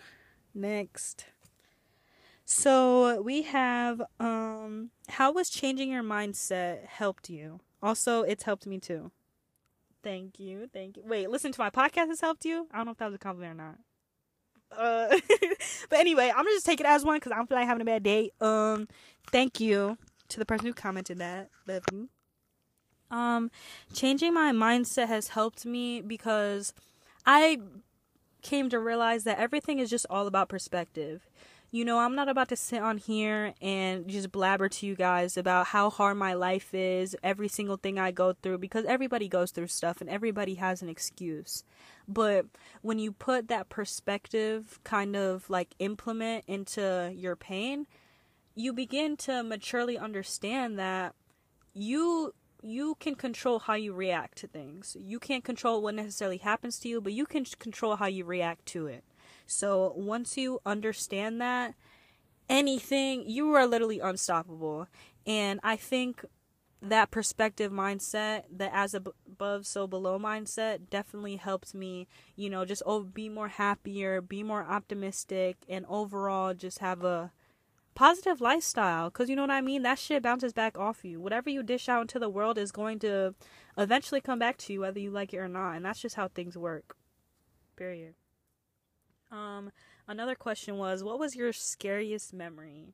Next. 0.54 1.26
So, 2.52 3.22
we 3.22 3.44
have 3.44 4.02
um 4.20 4.90
how 5.08 5.32
was 5.32 5.52
changing 5.52 5.92
your 5.92 6.02
mindset 6.02 6.84
helped 6.88 7.30
you? 7.30 7.60
Also, 7.80 8.24
it's 8.24 8.42
helped 8.42 8.66
me 8.66 8.80
too. 8.80 9.12
Thank 10.02 10.40
you. 10.40 10.68
Thank 10.74 10.98
you. 10.98 11.04
Wait, 11.06 11.30
listen 11.30 11.52
to 11.52 11.62
my 11.62 11.70
podcast 11.70 12.08
has 12.08 12.22
helped 12.22 12.46
you? 12.46 12.68
I 12.74 12.78
don't 12.78 12.88
know 12.88 12.94
if 12.94 12.98
that 12.98 13.06
was 13.06 13.14
a 13.14 13.20
compliment 13.20 13.60
or 13.60 13.64
not. 13.64 13.78
Uh, 14.76 15.20
but 15.92 16.00
anyway, 16.00 16.30
I'm 16.30 16.44
gonna 16.44 16.50
just 16.56 16.66
take 16.66 16.80
it 16.80 16.88
as 16.88 17.06
one 17.06 17.18
because 17.18 17.32
I 17.32 17.36
don't 17.36 17.48
feel 17.48 17.56
like 17.56 17.68
having 17.68 17.84
a 17.84 17.86
bad 17.86 18.02
day. 18.02 18.32
Um, 18.42 18.88
thank 19.32 19.60
you 19.60 20.00
to 20.30 20.40
the 20.40 20.46
person 20.46 20.66
who 20.66 20.74
commented 20.74 21.20
that. 21.20 21.50
Love 21.68 21.84
you. 21.94 22.10
Um, 23.12 23.52
changing 23.94 24.34
my 24.34 24.52
mindset 24.54 25.08
has 25.08 25.28
helped 25.28 25.68
me 25.68 26.02
because 26.02 26.74
I 27.28 27.60
came 28.42 28.70
to 28.72 28.80
realize 28.80 29.24
that 29.26 29.38
everything 29.38 29.78
is 29.78 29.92
just 29.92 30.08
all 30.10 30.26
about 30.26 30.50
perspective. 30.50 31.22
You 31.72 31.86
know, 31.86 32.00
I'm 32.00 32.16
not 32.16 32.30
about 32.30 32.50
to 32.50 32.56
sit 32.56 32.82
on 32.82 32.98
here 32.98 33.54
and 33.62 34.08
just 34.08 34.32
blabber 34.32 34.70
to 34.70 34.88
you 34.88 34.96
guys 34.96 35.38
about 35.38 35.68
how 35.68 35.92
hard 35.92 36.18
my 36.18 36.34
life 36.34 36.74
is, 36.74 37.16
every 37.22 37.48
single 37.48 37.78
thing 37.78 38.00
I 38.00 38.10
go 38.10 38.34
through, 38.34 38.58
because 38.58 38.86
everybody 38.86 39.28
goes 39.28 39.52
through 39.52 39.68
stuff 39.68 40.02
and 40.02 40.10
everybody 40.10 40.56
has 40.56 40.82
an 40.82 40.90
excuse. 40.90 41.64
But 42.08 42.48
when 42.82 42.98
you 42.98 43.12
put 43.12 43.50
that 43.50 43.70
perspective 43.70 44.80
kind 44.84 45.16
of 45.16 45.48
like 45.48 45.76
implement 45.78 46.46
into 46.48 47.14
your 47.16 47.36
pain, 47.36 47.86
you 48.56 48.74
begin 48.74 49.16
to 49.18 49.44
maturely 49.44 49.98
understand 49.98 50.80
that 50.80 51.14
you 51.74 52.34
you 52.62 52.96
can 53.00 53.16
control 53.16 53.60
how 53.60 53.76
you 53.76 53.94
react 53.94 54.38
to 54.40 54.48
things. 54.48 54.98
You 55.00 55.18
can't 55.18 55.46
control 55.46 55.82
what 55.82 55.96
necessarily 55.96 56.38
happens 56.38 56.78
to 56.80 56.90
you, 56.90 57.00
but 57.00 57.14
you 57.14 57.26
can 57.26 57.46
control 57.46 57.96
how 57.96 58.08
you 58.08 58.26
react 58.26 58.66
to 58.68 58.88
it. 58.88 59.06
So 59.50 59.94
once 59.96 60.38
you 60.38 60.60
understand 60.66 61.42
that, 61.42 61.76
anything, 62.50 63.30
you 63.30 63.54
are 63.54 63.66
literally 63.66 64.00
unstoppable. 64.00 64.88
And 65.26 65.60
I 65.64 65.76
think 65.76 66.24
that 66.82 67.12
perspective 67.12 67.72
mindset, 67.72 68.44
the 68.56 68.74
as 68.74 68.94
above, 68.94 69.66
so 69.66 69.88
below 69.88 70.18
mindset, 70.18 70.90
definitely 70.90 71.36
helps 71.36 71.74
me, 71.74 72.08
you 72.36 72.50
know, 72.50 72.64
just 72.64 72.84
oh, 72.86 73.02
be 73.02 73.28
more 73.28 73.50
happier, 73.50 74.22
be 74.22 74.44
more 74.44 74.64
optimistic, 74.64 75.58
and 75.68 75.86
overall 75.90 76.54
just 76.54 76.80
have 76.80 77.04
a 77.04 77.32
positive 77.96 78.40
lifestyle. 78.40 79.10
Because 79.10 79.30
you 79.30 79.36
know 79.36 79.44
what 79.44 79.52
I 79.52 79.62
mean? 79.62 79.84
That 79.84 80.00
shit 80.00 80.24
bounces 80.24 80.54
back 80.54 80.78
off 80.78 81.04
you. 81.04 81.20
Whatever 81.20 81.50
you 81.50 81.64
dish 81.64 81.90
out 81.90 82.02
into 82.02 82.20
the 82.20 82.30
world 82.30 82.58
is 82.58 82.72
going 82.72 83.00
to 83.00 83.36
eventually 83.78 84.22
come 84.22 84.40
back 84.40 84.58
to 84.58 84.74
you, 84.74 84.82
whether 84.82 85.00
you 85.00 85.12
like 85.12 85.34
it 85.34 85.38
or 85.38 85.50
not. 85.50 85.76
And 85.76 85.86
that's 85.86 86.02
just 86.02 86.16
how 86.16 86.30
things 86.30 86.58
work. 86.58 86.96
Period. 87.76 88.14
Um, 89.32 89.72
another 90.08 90.36
question 90.36 90.78
was, 90.78 91.04
what 91.04 91.20
was 91.20 91.36
your 91.36 91.54
scariest 91.54 92.34
memory? 92.34 92.94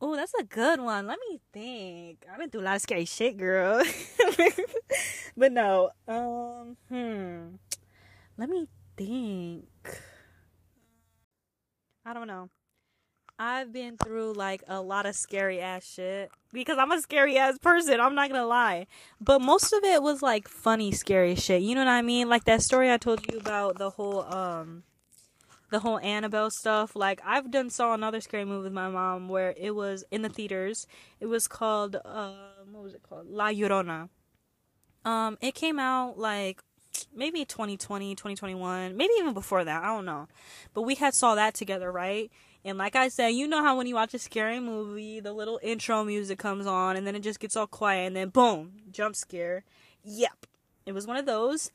Oh, 0.00 0.16
that's 0.16 0.32
a 0.34 0.44
good 0.44 0.80
one. 0.80 1.06
Let 1.06 1.18
me 1.28 1.40
think. 1.52 2.24
I've 2.30 2.38
been 2.38 2.48
through 2.50 2.62
a 2.62 2.68
lot 2.68 2.76
of 2.76 2.82
scary 2.82 3.04
shit, 3.04 3.36
girl. 3.36 3.84
but 5.36 5.52
no. 5.52 5.90
Um, 6.08 6.76
hmm. 6.88 7.56
Let 8.38 8.48
me 8.48 8.66
think. 8.96 9.66
I 12.06 12.14
don't 12.14 12.26
know. 12.26 12.48
I've 13.38 13.72
been 13.72 13.96
through 13.96 14.34
like 14.34 14.62
a 14.68 14.82
lot 14.82 15.06
of 15.06 15.14
scary 15.14 15.60
ass 15.60 15.84
shit 15.84 16.30
because 16.52 16.76
I'm 16.76 16.92
a 16.92 17.00
scary 17.00 17.38
ass 17.38 17.56
person. 17.58 17.98
I'm 17.98 18.14
not 18.14 18.28
gonna 18.28 18.46
lie, 18.46 18.86
but 19.18 19.40
most 19.40 19.72
of 19.72 19.82
it 19.82 20.02
was 20.02 20.22
like 20.22 20.46
funny 20.46 20.92
scary 20.92 21.34
shit. 21.36 21.62
You 21.62 21.74
know 21.74 21.80
what 21.80 21.90
I 21.90 22.02
mean? 22.02 22.28
Like 22.28 22.44
that 22.44 22.60
story 22.60 22.92
I 22.92 22.98
told 22.98 23.26
you 23.30 23.38
about 23.38 23.78
the 23.78 23.88
whole 23.88 24.22
um 24.24 24.82
the 25.70 25.80
whole 25.80 25.98
Annabelle 26.00 26.50
stuff. 26.50 26.94
Like 26.94 27.20
I've 27.24 27.50
done 27.50 27.70
saw 27.70 27.94
another 27.94 28.20
scary 28.20 28.44
movie 28.44 28.64
with 28.64 28.72
my 28.72 28.88
mom 28.88 29.28
where 29.28 29.54
it 29.56 29.74
was 29.74 30.04
in 30.10 30.22
the 30.22 30.28
theaters. 30.28 30.86
It 31.20 31.26
was 31.26 31.48
called 31.48 31.96
um 32.04 32.72
what 32.72 32.84
was 32.84 32.94
it 32.94 33.02
called? 33.02 33.28
La 33.28 33.48
Llorona. 33.48 34.08
Um 35.04 35.38
it 35.40 35.54
came 35.54 35.78
out 35.78 36.18
like 36.18 36.62
maybe 37.14 37.44
2020, 37.44 38.14
2021, 38.14 38.96
maybe 38.96 39.12
even 39.18 39.32
before 39.32 39.64
that. 39.64 39.82
I 39.82 39.86
don't 39.86 40.04
know. 40.04 40.28
But 40.74 40.82
we 40.82 40.96
had 40.96 41.14
saw 41.14 41.34
that 41.36 41.54
together, 41.54 41.90
right? 41.90 42.30
And 42.64 42.76
like 42.76 42.94
I 42.94 43.08
said, 43.08 43.28
you 43.28 43.48
know 43.48 43.62
how 43.62 43.76
when 43.76 43.86
you 43.86 43.94
watch 43.94 44.12
a 44.12 44.18
scary 44.18 44.60
movie, 44.60 45.20
the 45.20 45.32
little 45.32 45.58
intro 45.62 46.04
music 46.04 46.38
comes 46.38 46.66
on 46.66 46.96
and 46.96 47.06
then 47.06 47.16
it 47.16 47.22
just 47.22 47.40
gets 47.40 47.56
all 47.56 47.66
quiet 47.66 48.06
and 48.08 48.16
then 48.16 48.28
boom, 48.28 48.72
jump 48.90 49.16
scare. 49.16 49.64
Yep. 50.04 50.46
It 50.84 50.92
was 50.92 51.06
one 51.06 51.16
of 51.16 51.26
those 51.26 51.70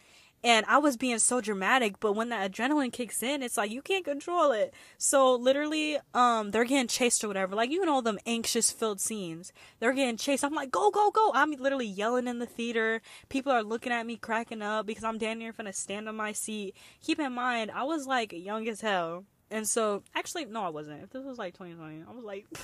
and 0.46 0.64
I 0.68 0.78
was 0.78 0.96
being 0.96 1.18
so 1.18 1.42
dramatic, 1.42 2.00
but 2.00 2.14
when 2.14 2.30
that 2.30 2.52
adrenaline 2.52 2.94
kicks 2.94 3.24
in, 3.24 3.42
it's 3.42 3.58
like 3.58 3.72
you 3.72 3.82
can't 3.82 4.06
control 4.06 4.52
it. 4.52 4.76
So 5.00 5.34
literally, 5.34 5.98
um, 6.14 6.52
they're 6.52 6.66
getting 6.66 6.88
chased 6.88 7.24
or 7.24 7.28
whatever. 7.28 7.56
Like 7.56 7.72
you 7.72 7.84
know 7.84 7.94
all 7.94 8.02
them 8.04 8.20
anxious 8.28 8.72
filled 8.72 9.02
scenes. 9.02 9.52
They're 9.80 9.92
getting 9.92 10.18
chased. 10.18 10.46
I'm 10.46 10.54
like, 10.54 10.70
go, 10.70 10.92
go, 10.92 11.10
go. 11.10 11.32
I'm 11.34 11.52
literally 11.54 11.88
yelling 11.88 12.28
in 12.28 12.38
the 12.38 12.46
theater. 12.46 13.02
People 13.28 13.52
are 13.52 13.64
looking 13.64 13.92
at 13.92 14.06
me 14.06 14.18
cracking 14.18 14.62
up 14.62 14.86
because 14.86 15.04
I'm 15.04 15.18
down 15.18 15.42
here 15.42 15.52
finna 15.52 15.74
stand 15.74 16.08
on 16.08 16.16
my 16.16 16.32
seat. 16.32 16.76
Keep 17.02 17.20
in 17.20 17.34
mind, 17.34 17.72
I 17.74 17.84
was 17.84 18.06
like 18.06 18.32
young 18.32 18.68
as 18.68 18.82
hell. 18.82 19.26
And 19.50 19.68
so 19.68 20.04
actually 20.14 20.46
no 20.46 20.64
I 20.64 20.70
wasn't. 20.70 21.04
If 21.04 21.10
this 21.10 21.26
was 21.26 21.40
like 21.40 21.56
twenty 21.56 21.74
twenty, 21.74 22.04
I 22.08 22.14
was 22.14 22.24
like 22.24 22.46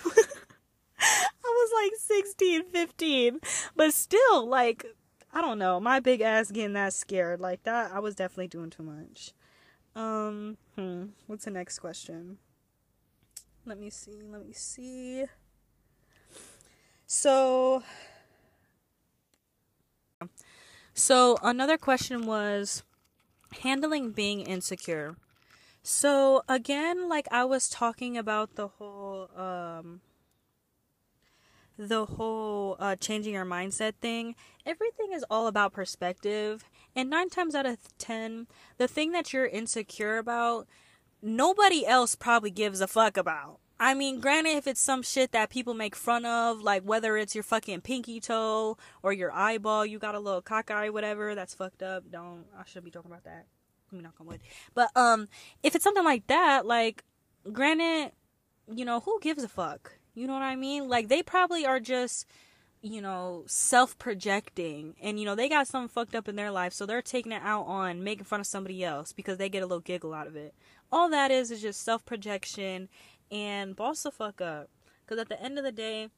I 1.01 1.25
was 1.43 1.71
like 1.83 2.21
16, 2.21 2.69
15. 2.69 3.39
But 3.75 3.93
still, 3.93 4.47
like, 4.47 4.85
I 5.33 5.41
don't 5.41 5.57
know. 5.57 5.79
My 5.79 5.99
big 5.99 6.21
ass 6.21 6.51
getting 6.51 6.73
that 6.73 6.93
scared 6.93 7.39
like 7.39 7.63
that, 7.63 7.91
I 7.93 7.99
was 7.99 8.15
definitely 8.15 8.49
doing 8.49 8.69
too 8.69 8.83
much. 8.83 9.31
Um, 9.95 10.57
hmm. 10.75 11.05
What's 11.27 11.45
the 11.45 11.51
next 11.51 11.79
question? 11.79 12.37
Let 13.65 13.79
me 13.79 13.89
see. 13.89 14.21
Let 14.29 14.45
me 14.45 14.53
see. 14.53 15.25
So, 17.05 17.83
so 20.93 21.37
another 21.43 21.77
question 21.77 22.25
was 22.25 22.83
handling 23.61 24.11
being 24.11 24.41
insecure. 24.41 25.15
So 25.83 26.43
again, 26.47 27.09
like 27.09 27.27
I 27.31 27.45
was 27.45 27.69
talking 27.69 28.17
about 28.17 28.55
the 28.55 28.67
whole 28.67 29.29
um 29.35 30.01
the 31.87 32.05
whole 32.05 32.75
uh, 32.79 32.95
changing 32.95 33.33
your 33.33 33.45
mindset 33.45 33.93
thing, 34.01 34.35
everything 34.65 35.13
is 35.13 35.25
all 35.31 35.47
about 35.47 35.73
perspective. 35.73 36.69
And 36.95 37.09
nine 37.09 37.29
times 37.29 37.55
out 37.55 37.65
of 37.65 37.77
ten, 37.97 38.47
the 38.77 38.87
thing 38.87 39.13
that 39.13 39.33
you're 39.33 39.47
insecure 39.47 40.17
about, 40.17 40.67
nobody 41.21 41.85
else 41.85 42.13
probably 42.15 42.51
gives 42.51 42.81
a 42.81 42.87
fuck 42.87 43.17
about. 43.17 43.59
I 43.79 43.95
mean, 43.95 44.19
granted, 44.19 44.57
if 44.57 44.67
it's 44.67 44.79
some 44.79 45.01
shit 45.01 45.31
that 45.31 45.49
people 45.49 45.73
make 45.73 45.95
fun 45.95 46.23
of, 46.23 46.61
like 46.61 46.83
whether 46.83 47.17
it's 47.17 47.33
your 47.33 47.43
fucking 47.43 47.81
pinky 47.81 48.19
toe 48.19 48.77
or 49.01 49.11
your 49.11 49.31
eyeball, 49.31 49.87
you 49.87 49.97
got 49.97 50.13
a 50.13 50.19
little 50.19 50.43
cockeye, 50.43 50.89
whatever, 50.89 51.33
that's 51.33 51.55
fucked 51.55 51.81
up. 51.81 52.03
Don't, 52.11 52.45
I 52.55 52.63
shouldn't 52.65 52.85
be 52.85 52.91
talking 52.91 53.09
about 53.09 53.23
that. 53.23 53.47
Let 53.91 53.97
me 53.97 54.03
knock 54.03 54.13
on 54.19 54.27
wood. 54.27 54.41
But, 54.75 54.95
um, 54.95 55.29
if 55.63 55.73
it's 55.73 55.83
something 55.83 56.03
like 56.03 56.27
that, 56.27 56.67
like, 56.67 57.03
granted, 57.51 58.11
you 58.71 58.85
know, 58.85 58.99
who 58.99 59.19
gives 59.19 59.43
a 59.43 59.47
fuck? 59.49 59.93
You 60.13 60.27
know 60.27 60.33
what 60.33 60.41
I 60.41 60.55
mean? 60.55 60.89
Like 60.89 61.07
they 61.07 61.23
probably 61.23 61.65
are 61.65 61.79
just 61.79 62.25
you 62.81 63.01
know, 63.01 63.43
self 63.45 63.97
projecting 63.99 64.95
and 65.01 65.19
you 65.19 65.25
know, 65.25 65.35
they 65.35 65.47
got 65.47 65.67
something 65.67 65.87
fucked 65.87 66.15
up 66.15 66.27
in 66.27 66.35
their 66.35 66.51
life, 66.51 66.73
so 66.73 66.85
they're 66.85 67.01
taking 67.01 67.31
it 67.31 67.41
out 67.43 67.63
on 67.63 68.03
making 68.03 68.25
fun 68.25 68.39
of 68.39 68.47
somebody 68.47 68.83
else 68.83 69.13
because 69.13 69.37
they 69.37 69.49
get 69.49 69.61
a 69.61 69.67
little 69.67 69.79
giggle 69.79 70.13
out 70.13 70.27
of 70.27 70.35
it. 70.35 70.55
All 70.91 71.09
that 71.09 71.31
is 71.31 71.51
is 71.51 71.61
just 71.61 71.83
self 71.83 72.03
projection 72.05 72.89
and 73.31 73.75
boss 73.75 74.03
the 74.03 74.11
fuck 74.11 74.41
up. 74.41 74.69
Because 75.05 75.21
at 75.21 75.29
the 75.29 75.41
end 75.41 75.57
of 75.57 75.63
the 75.63 75.71
day, 75.71 76.09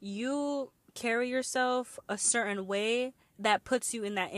you 0.00 0.72
carry 0.94 1.28
yourself 1.28 1.98
a 2.08 2.18
certain 2.18 2.66
way 2.66 3.12
that 3.38 3.64
puts 3.64 3.92
you 3.92 4.02
in 4.02 4.14
that 4.14 4.32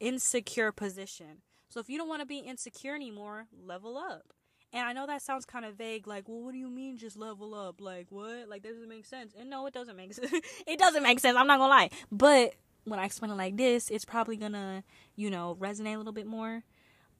insecure 0.00 0.72
position. 0.72 1.42
So 1.68 1.80
if 1.80 1.88
you 1.88 1.98
don't 1.98 2.08
want 2.08 2.20
to 2.20 2.26
be 2.26 2.38
insecure 2.38 2.94
anymore, 2.94 3.46
level 3.64 3.96
up. 3.96 4.32
And 4.76 4.84
I 4.84 4.92
know 4.92 5.06
that 5.06 5.22
sounds 5.22 5.46
kind 5.46 5.64
of 5.64 5.76
vague, 5.76 6.06
like, 6.06 6.28
well, 6.28 6.42
what 6.42 6.52
do 6.52 6.58
you 6.58 6.68
mean 6.68 6.98
just 6.98 7.16
level 7.16 7.54
up? 7.54 7.80
Like, 7.80 8.08
what? 8.10 8.46
Like, 8.46 8.62
that 8.62 8.74
doesn't 8.74 8.90
make 8.90 9.06
sense. 9.06 9.32
And 9.34 9.48
no, 9.48 9.64
it 9.64 9.72
doesn't 9.72 9.96
make 9.96 10.12
sense. 10.12 10.30
it 10.66 10.78
doesn't 10.78 11.02
make 11.02 11.18
sense. 11.18 11.34
I'm 11.34 11.46
not 11.46 11.58
gonna 11.58 11.70
lie. 11.70 11.88
But 12.12 12.56
when 12.84 13.00
I 13.00 13.06
explain 13.06 13.30
it 13.30 13.36
like 13.36 13.56
this, 13.56 13.88
it's 13.88 14.04
probably 14.04 14.36
gonna, 14.36 14.84
you 15.14 15.30
know, 15.30 15.56
resonate 15.58 15.94
a 15.94 15.96
little 15.96 16.12
bit 16.12 16.26
more. 16.26 16.62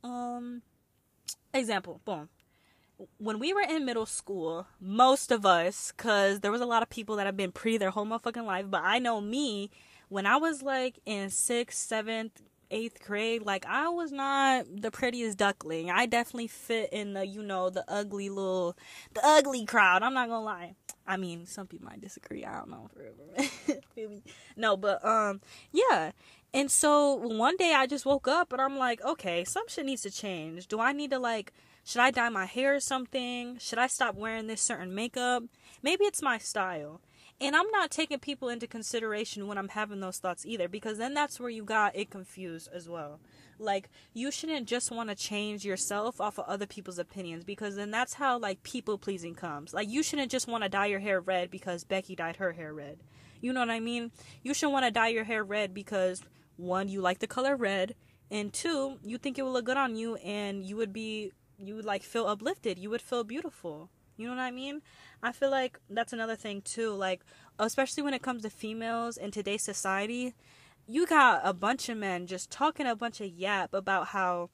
Um, 0.04 0.60
example, 1.54 2.02
boom. 2.04 2.28
When 3.16 3.38
we 3.38 3.54
were 3.54 3.62
in 3.62 3.86
middle 3.86 4.04
school, 4.04 4.66
most 4.78 5.32
of 5.32 5.46
us, 5.46 5.92
cause 5.92 6.40
there 6.40 6.52
was 6.52 6.60
a 6.60 6.66
lot 6.66 6.82
of 6.82 6.90
people 6.90 7.16
that 7.16 7.24
have 7.24 7.38
been 7.38 7.52
pretty 7.52 7.78
their 7.78 7.88
whole 7.88 8.04
motherfucking 8.04 8.44
life, 8.44 8.66
but 8.68 8.82
I 8.84 8.98
know 8.98 9.22
me, 9.22 9.70
when 10.10 10.26
I 10.26 10.36
was 10.36 10.62
like 10.62 10.98
in 11.06 11.30
sixth, 11.30 11.78
seventh, 11.78 12.42
eighth 12.70 13.04
grade, 13.04 13.42
like 13.42 13.64
I 13.66 13.88
was 13.88 14.12
not 14.12 14.66
the 14.74 14.90
prettiest 14.90 15.38
duckling. 15.38 15.90
I 15.90 16.06
definitely 16.06 16.48
fit 16.48 16.92
in 16.92 17.14
the, 17.14 17.26
you 17.26 17.42
know, 17.42 17.70
the 17.70 17.84
ugly 17.88 18.28
little, 18.28 18.76
the 19.14 19.24
ugly 19.24 19.64
crowd. 19.64 20.02
I'm 20.02 20.14
not 20.14 20.28
gonna 20.28 20.44
lie. 20.44 20.74
I 21.06 21.16
mean, 21.16 21.46
some 21.46 21.66
people 21.66 21.86
might 21.86 22.00
disagree. 22.00 22.44
I 22.44 22.58
don't 22.58 22.70
know. 22.70 22.90
no, 24.56 24.76
but 24.76 25.04
um, 25.04 25.40
yeah. 25.72 26.12
And 26.52 26.70
so 26.70 27.14
one 27.14 27.56
day 27.56 27.74
I 27.74 27.86
just 27.86 28.06
woke 28.06 28.26
up 28.26 28.52
and 28.52 28.60
I'm 28.60 28.78
like, 28.78 29.04
okay, 29.04 29.44
some 29.44 29.68
shit 29.68 29.86
needs 29.86 30.02
to 30.02 30.10
change. 30.10 30.66
Do 30.68 30.80
I 30.80 30.92
need 30.92 31.10
to 31.10 31.18
like, 31.18 31.52
should 31.84 32.00
I 32.00 32.10
dye 32.10 32.30
my 32.30 32.46
hair 32.46 32.74
or 32.74 32.80
something? 32.80 33.58
Should 33.58 33.78
I 33.78 33.86
stop 33.86 34.14
wearing 34.16 34.46
this 34.46 34.62
certain 34.62 34.94
makeup? 34.94 35.44
Maybe 35.82 36.04
it's 36.04 36.22
my 36.22 36.38
style. 36.38 37.00
And 37.38 37.54
I'm 37.54 37.70
not 37.70 37.90
taking 37.90 38.18
people 38.18 38.48
into 38.48 38.66
consideration 38.66 39.46
when 39.46 39.58
I'm 39.58 39.68
having 39.68 40.00
those 40.00 40.16
thoughts 40.16 40.46
either, 40.46 40.68
because 40.68 40.96
then 40.96 41.12
that's 41.12 41.38
where 41.38 41.50
you 41.50 41.64
got 41.64 41.94
it 41.94 42.08
confused 42.08 42.70
as 42.72 42.88
well. 42.88 43.20
Like, 43.58 43.90
you 44.14 44.30
shouldn't 44.30 44.66
just 44.66 44.90
want 44.90 45.10
to 45.10 45.14
change 45.14 45.62
yourself 45.62 46.18
off 46.18 46.38
of 46.38 46.46
other 46.46 46.66
people's 46.66 46.98
opinions, 46.98 47.44
because 47.44 47.76
then 47.76 47.90
that's 47.90 48.14
how, 48.14 48.38
like, 48.38 48.62
people 48.62 48.96
pleasing 48.96 49.34
comes. 49.34 49.74
Like, 49.74 49.90
you 49.90 50.02
shouldn't 50.02 50.30
just 50.30 50.48
want 50.48 50.64
to 50.64 50.70
dye 50.70 50.86
your 50.86 51.00
hair 51.00 51.20
red 51.20 51.50
because 51.50 51.84
Becky 51.84 52.16
dyed 52.16 52.36
her 52.36 52.52
hair 52.52 52.72
red. 52.72 53.00
You 53.42 53.52
know 53.52 53.60
what 53.60 53.70
I 53.70 53.80
mean? 53.80 54.12
You 54.42 54.54
should 54.54 54.70
want 54.70 54.86
to 54.86 54.90
dye 54.90 55.08
your 55.08 55.24
hair 55.24 55.44
red 55.44 55.74
because, 55.74 56.22
one, 56.56 56.88
you 56.88 57.02
like 57.02 57.18
the 57.18 57.26
color 57.26 57.54
red, 57.54 57.94
and 58.30 58.50
two, 58.50 58.98
you 59.02 59.18
think 59.18 59.38
it 59.38 59.42
will 59.42 59.52
look 59.52 59.66
good 59.66 59.76
on 59.76 59.94
you, 59.94 60.16
and 60.16 60.64
you 60.64 60.76
would 60.76 60.92
be, 60.94 61.32
you 61.58 61.76
would, 61.76 61.84
like, 61.84 62.02
feel 62.02 62.26
uplifted. 62.26 62.78
You 62.78 62.88
would 62.88 63.02
feel 63.02 63.24
beautiful. 63.24 63.90
You 64.16 64.28
know 64.28 64.34
what 64.34 64.42
I 64.42 64.50
mean? 64.50 64.82
I 65.22 65.32
feel 65.32 65.50
like 65.50 65.78
that's 65.90 66.12
another 66.12 66.36
thing 66.36 66.62
too. 66.62 66.92
Like, 66.92 67.22
especially 67.58 68.02
when 68.02 68.14
it 68.14 68.22
comes 68.22 68.42
to 68.42 68.50
females 68.50 69.16
in 69.16 69.30
today's 69.30 69.62
society, 69.62 70.34
you 70.86 71.06
got 71.06 71.40
a 71.44 71.52
bunch 71.52 71.88
of 71.88 71.98
men 71.98 72.26
just 72.26 72.50
talking 72.50 72.86
a 72.86 72.96
bunch 72.96 73.20
of 73.20 73.28
yap 73.28 73.74
about 73.74 74.08
how 74.08 74.50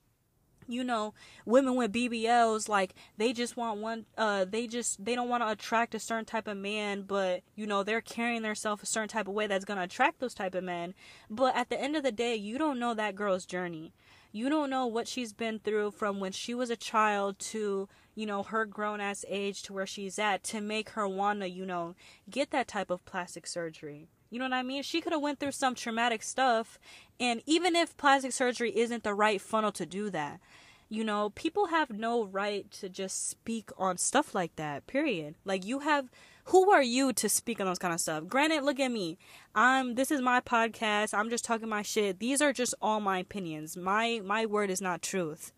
you 0.69 0.85
know 0.85 1.13
women 1.45 1.75
with 1.75 1.93
bbls 1.93 2.69
like 2.69 2.95
they 3.19 3.33
just 3.33 3.57
want 3.57 3.81
one 3.81 4.07
uh 4.17 4.45
they 4.45 4.69
just 4.69 5.05
they 5.05 5.17
don't 5.17 5.29
want 5.29 5.43
to 5.43 5.51
attract 5.51 5.93
a 5.93 5.99
certain 5.99 6.25
type 6.25 6.47
of 6.47 6.57
man 6.57 7.03
but 7.03 7.43
you 7.57 7.67
know 7.67 7.83
they're 7.83 8.01
carrying 8.01 8.43
themselves 8.43 8.83
a 8.83 8.87
certain 8.87 9.09
type 9.09 9.27
of 9.27 9.35
way 9.35 9.49
that's 9.49 9.65
going 9.65 9.77
to 9.77 9.83
attract 9.83 10.21
those 10.21 10.35
type 10.35 10.55
of 10.55 10.63
men 10.63 10.95
but 11.29 11.55
at 11.57 11.69
the 11.69 11.81
end 11.81 11.97
of 11.97 12.05
the 12.05 12.13
day 12.13 12.37
you 12.37 12.59
don't 12.59 12.79
know 12.79 12.95
that 12.95 13.17
girl's 13.17 13.45
journey 13.45 13.93
you 14.31 14.49
don't 14.49 14.71
know 14.71 14.87
what 14.87 15.09
she's 15.09 15.33
been 15.33 15.59
through 15.59 15.91
from 15.91 16.21
when 16.21 16.33
she 16.33 16.55
was 16.55 16.71
a 16.71 16.77
child 16.77 17.39
to 17.39 17.89
you 18.15 18.27
know, 18.27 18.43
her 18.43 18.65
grown 18.65 19.01
ass 19.01 19.25
age 19.29 19.63
to 19.63 19.73
where 19.73 19.87
she's 19.87 20.19
at 20.19 20.43
to 20.45 20.61
make 20.61 20.91
her 20.91 21.09
wanna, 21.09 21.47
you 21.47 21.65
know, 21.65 21.95
get 22.31 22.51
that 22.51 22.69
type 22.69 22.91
of 22.91 23.05
plastic 23.05 23.47
surgery. 23.47 24.09
You 24.31 24.39
know 24.39 24.47
what 24.47 24.55
I 24.55 24.63
mean? 24.63 24.83
She 24.83 25.01
could 25.01 25.13
have 25.13 25.23
went 25.23 25.41
through 25.41 25.53
some 25.53 25.75
traumatic 25.75 26.23
stuff 26.23 26.79
and 27.21 27.43
even 27.47 27.77
if 27.77 27.97
plastic 27.97 28.33
surgery 28.33 28.77
isn't 28.77 29.05
the 29.05 29.15
right 29.15 29.41
funnel 29.41 29.73
to 29.73 29.87
do 29.87 30.11
that, 30.11 30.41
you 30.89 31.05
know, 31.05 31.31
people 31.31 31.69
have 31.69 31.91
no 31.91 32.25
right 32.25 32.71
to 32.73 32.89
just 32.89 33.31
speak 33.31 33.71
on 33.79 33.97
stuff 33.97 34.35
like 34.35 34.57
that. 34.57 34.87
Period. 34.87 35.37
Like 35.45 35.65
you 35.65 35.79
have 35.81 36.11
who 36.47 36.71
are 36.71 36.83
you 36.83 37.13
to 37.15 37.29
speak 37.29 37.61
on 37.61 37.67
those 37.67 37.79
kind 37.79 37.95
of 37.95 38.01
stuff? 38.01 38.27
Granted, 38.27 38.65
look 38.65 38.81
at 38.81 38.91
me. 38.91 39.17
I'm 39.55 39.95
this 39.95 40.11
is 40.11 40.21
my 40.21 40.41
podcast. 40.41 41.15
I'm 41.15 41.31
just 41.31 41.45
talking 41.45 41.69
my 41.69 41.81
shit. 41.83 42.19
These 42.19 42.43
are 42.43 42.53
just 42.53 42.75
all 42.83 43.01
my 43.01 43.19
opinions. 43.19 43.77
My 43.77 44.21
my 44.25 44.45
word 44.45 44.69
is 44.69 44.83
not 44.83 45.01
truth. 45.01 45.53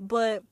But 0.00 0.42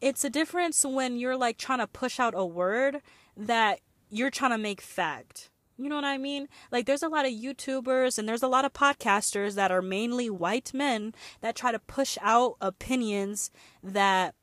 it's 0.00 0.24
a 0.24 0.30
difference 0.30 0.84
when 0.84 1.18
you're 1.18 1.36
like 1.36 1.58
trying 1.58 1.78
to 1.78 1.86
push 1.86 2.18
out 2.18 2.34
a 2.36 2.44
word 2.44 3.00
that 3.36 3.80
you're 4.08 4.30
trying 4.30 4.52
to 4.52 4.58
make 4.58 4.80
fact. 4.80 5.50
You 5.76 5.88
know 5.88 5.94
what 5.94 6.04
I 6.04 6.18
mean? 6.18 6.48
Like 6.70 6.86
there's 6.86 7.02
a 7.02 7.08
lot 7.08 7.26
of 7.26 7.32
YouTubers 7.32 8.18
and 8.18 8.28
there's 8.28 8.42
a 8.42 8.48
lot 8.48 8.64
of 8.64 8.72
podcasters 8.72 9.54
that 9.54 9.70
are 9.70 9.80
mainly 9.80 10.28
white 10.28 10.74
men 10.74 11.14
that 11.40 11.56
try 11.56 11.72
to 11.72 11.78
push 11.78 12.18
out 12.20 12.56
opinions 12.60 13.50
that 13.82 14.34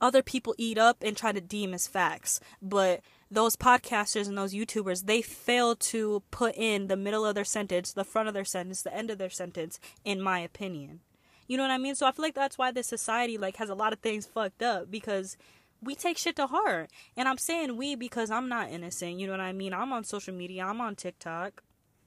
other 0.00 0.22
people 0.22 0.54
eat 0.58 0.78
up 0.78 0.98
and 1.02 1.16
try 1.16 1.32
to 1.32 1.40
deem 1.40 1.74
as 1.74 1.88
facts. 1.88 2.38
But 2.60 3.00
those 3.30 3.56
podcasters 3.56 4.28
and 4.28 4.38
those 4.38 4.54
YouTubers, 4.54 5.06
they 5.06 5.22
fail 5.22 5.74
to 5.76 6.22
put 6.30 6.54
in 6.56 6.86
the 6.86 6.96
middle 6.96 7.24
of 7.24 7.34
their 7.34 7.44
sentence, 7.44 7.92
the 7.92 8.04
front 8.04 8.28
of 8.28 8.34
their 8.34 8.44
sentence, 8.44 8.82
the 8.82 8.94
end 8.94 9.10
of 9.10 9.18
their 9.18 9.30
sentence, 9.30 9.80
in 10.04 10.20
my 10.20 10.40
opinion. 10.40 11.00
You 11.46 11.56
know 11.56 11.62
what 11.62 11.70
I 11.70 11.78
mean? 11.78 11.94
So 11.94 12.06
I 12.06 12.12
feel 12.12 12.24
like 12.24 12.34
that's 12.34 12.58
why 12.58 12.70
this 12.70 12.86
society 12.86 13.38
like 13.38 13.56
has 13.56 13.70
a 13.70 13.74
lot 13.74 13.92
of 13.92 14.00
things 14.00 14.26
fucked 14.26 14.62
up 14.62 14.90
because 14.90 15.36
we 15.82 15.94
take 15.94 16.18
shit 16.18 16.36
to 16.36 16.46
heart. 16.46 16.90
And 17.16 17.28
I'm 17.28 17.38
saying 17.38 17.76
we 17.76 17.94
because 17.94 18.30
I'm 18.30 18.48
not 18.48 18.70
innocent. 18.70 19.18
You 19.18 19.26
know 19.26 19.32
what 19.32 19.40
I 19.40 19.52
mean? 19.52 19.74
I'm 19.74 19.92
on 19.92 20.04
social 20.04 20.34
media. 20.34 20.64
I'm 20.64 20.80
on 20.80 20.96
TikTok. 20.96 21.62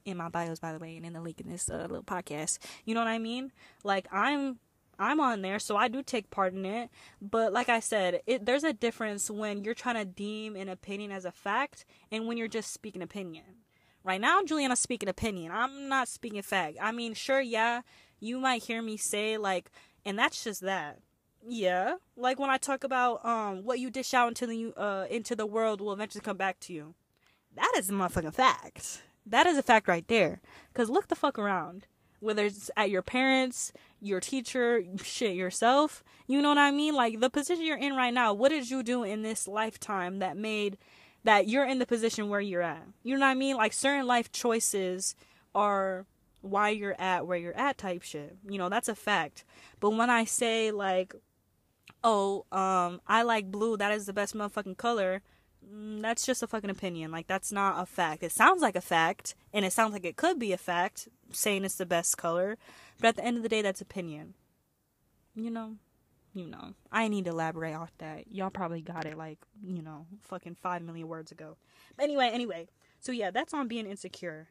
In 0.06 0.16
my 0.16 0.30
bios, 0.30 0.60
by 0.60 0.72
the 0.72 0.80
way, 0.80 0.96
and 0.96 1.06
in 1.06 1.12
the 1.12 1.20
link 1.20 1.42
in 1.42 1.50
this 1.50 1.70
uh, 1.70 1.80
little 1.82 2.02
podcast. 2.02 2.60
You 2.86 2.96
know 2.96 3.02
what 3.02 3.10
I 3.10 3.18
mean? 3.18 3.52
Like 3.84 4.08
I'm 4.10 4.58
I'm 5.00 5.20
on 5.20 5.42
there, 5.42 5.60
so 5.60 5.76
I 5.76 5.90
do 5.90 6.02
take 6.02 6.30
part 6.30 6.54
in 6.54 6.66
it. 6.66 6.90
But 7.22 7.54
like 7.54 7.70
I 7.70 7.82
said, 7.82 8.22
it, 8.26 8.46
there's 8.46 8.64
a 8.64 8.74
difference 8.74 9.30
when 9.30 9.64
you're 9.64 9.74
trying 9.74 9.96
to 9.96 10.06
deem 10.06 10.56
an 10.56 10.70
opinion 10.70 11.12
as 11.12 11.26
a 11.26 11.32
fact 11.32 11.86
and 12.12 12.26
when 12.26 12.38
you're 12.38 12.48
just 12.48 12.74
speaking 12.74 13.02
opinion. 13.02 13.44
Right 14.04 14.22
now, 14.22 14.42
Juliana's 14.44 14.80
speaking 14.80 15.10
opinion. 15.10 15.52
I'm 15.52 15.90
not 15.90 16.08
speaking 16.08 16.42
fact. 16.42 16.78
I 16.82 16.94
mean, 16.94 17.14
sure, 17.14 17.42
yeah, 17.42 17.82
you 18.20 18.40
might 18.40 18.64
hear 18.64 18.82
me 18.82 18.98
say 18.98 19.38
like, 19.38 19.70
and 20.06 20.18
that's 20.18 20.44
just 20.44 20.62
that. 20.62 21.00
Yeah, 21.46 21.96
like 22.16 22.40
when 22.40 22.50
I 22.50 22.58
talk 22.58 22.84
about 22.84 23.24
um 23.26 23.64
what 23.64 23.80
you 23.80 23.90
dish 23.90 24.14
out 24.14 24.30
into 24.30 24.48
the 24.48 24.74
uh 24.76 25.06
into 25.10 25.36
the 25.36 25.46
world 25.46 25.82
will 25.82 25.94
eventually 25.94 26.22
come 26.22 26.38
back 26.38 26.60
to 26.62 26.74
you. 26.74 26.96
That 27.56 27.74
is 27.78 27.90
a 27.90 27.94
motherfucking 27.94 28.34
fact. 28.34 29.04
That 29.26 29.48
is 29.48 29.58
a 29.58 29.64
fact 29.64 29.88
right 29.88 30.08
there. 30.08 30.42
Cause 30.74 30.90
look 30.90 31.08
the 31.08 31.16
fuck 31.16 31.38
around. 31.40 31.88
Whether 32.20 32.46
it's 32.46 32.72
at 32.76 32.90
your 32.90 33.04
parents, 33.04 33.72
your 34.02 34.20
teacher, 34.20 34.84
shit, 35.04 35.36
yourself. 35.36 36.04
You 36.26 36.42
know 36.42 36.50
what 36.50 36.58
I 36.58 36.72
mean? 36.72 36.96
Like 36.96 37.20
the 37.20 37.30
position 37.30 37.66
you're 37.66 37.78
in 37.78 37.96
right 37.96 38.14
now, 38.14 38.34
what 38.34 38.50
did 38.50 38.70
you 38.70 38.84
do 38.84 39.04
in 39.04 39.22
this 39.22 39.48
lifetime 39.48 40.20
that 40.20 40.36
made 40.36 40.78
that 41.24 41.48
you're 41.48 41.66
in 41.66 41.80
the 41.80 41.86
position 41.86 42.30
where 42.30 42.42
you're 42.42 42.62
at? 42.62 42.84
You 43.04 43.16
know 43.16 43.26
what 43.26 43.32
I 43.32 43.36
mean? 43.36 43.56
Like 43.56 43.74
certain 43.74 44.08
life 44.08 44.32
choices 44.32 45.16
are 45.54 46.06
why 46.50 46.70
you're 46.70 47.00
at 47.00 47.28
where 47.28 47.38
you're 47.38 47.58
at 47.58 47.78
type 47.78 48.04
shit. 48.04 48.38
You 48.48 48.58
know, 48.58 48.70
that's 48.70 48.90
a 48.90 48.96
fact. 48.96 49.44
But 49.80 49.92
when 49.92 50.10
I 50.10 50.26
say 50.26 50.72
like, 50.72 51.14
oh, 52.04 52.46
um, 52.52 53.02
I 53.08 53.24
like 53.24 53.52
blue, 53.52 53.78
that 53.78 53.92
is 53.92 54.06
the 54.06 54.14
best 54.14 54.36
motherfucking 54.36 54.78
color, 54.78 55.22
mm, 55.66 56.02
that's 56.02 56.26
just 56.26 56.44
a 56.44 56.48
fucking 56.48 56.70
opinion. 56.70 57.12
Like 57.12 57.28
that's 57.28 57.52
not 57.52 57.82
a 57.82 57.86
fact. 57.86 58.24
It 58.24 58.32
sounds 58.32 58.62
like 58.62 58.76
a 58.76 58.82
fact, 58.82 59.36
and 59.54 59.66
it 59.66 59.74
sounds 59.74 59.94
like 59.94 60.06
it 60.06 60.18
could 60.18 60.40
be 60.40 60.54
a 60.54 60.58
fact, 60.58 61.08
saying 61.32 61.66
it's 61.66 61.76
the 61.76 61.86
best 61.86 62.18
color, 62.18 62.58
but 63.00 63.10
at 63.10 63.16
the 63.16 63.26
end 63.26 63.38
of 63.38 63.44
the 63.44 63.50
day, 63.50 63.62
that's 63.62 63.82
opinion. 63.82 64.34
You 65.36 65.52
know, 65.52 65.76
you 66.34 66.48
know. 66.48 66.74
I 66.92 67.08
need 67.08 67.26
to 67.26 67.32
elaborate 67.32 67.76
off 67.76 67.92
that. 68.00 68.32
Y'all 68.32 68.50
probably 68.50 68.82
got 68.82 69.06
it 69.06 69.18
like 69.18 69.40
you 69.64 69.82
know, 69.82 70.08
fucking 70.22 70.56
five 70.56 70.82
million 70.82 71.08
words 71.08 71.32
ago. 71.32 71.58
But 71.96 72.04
anyway, 72.04 72.30
anyway. 72.32 72.68
So 73.00 73.12
yeah, 73.12 73.32
that's 73.32 73.54
on 73.54 73.68
being 73.68 73.86
insecure. 73.86 74.48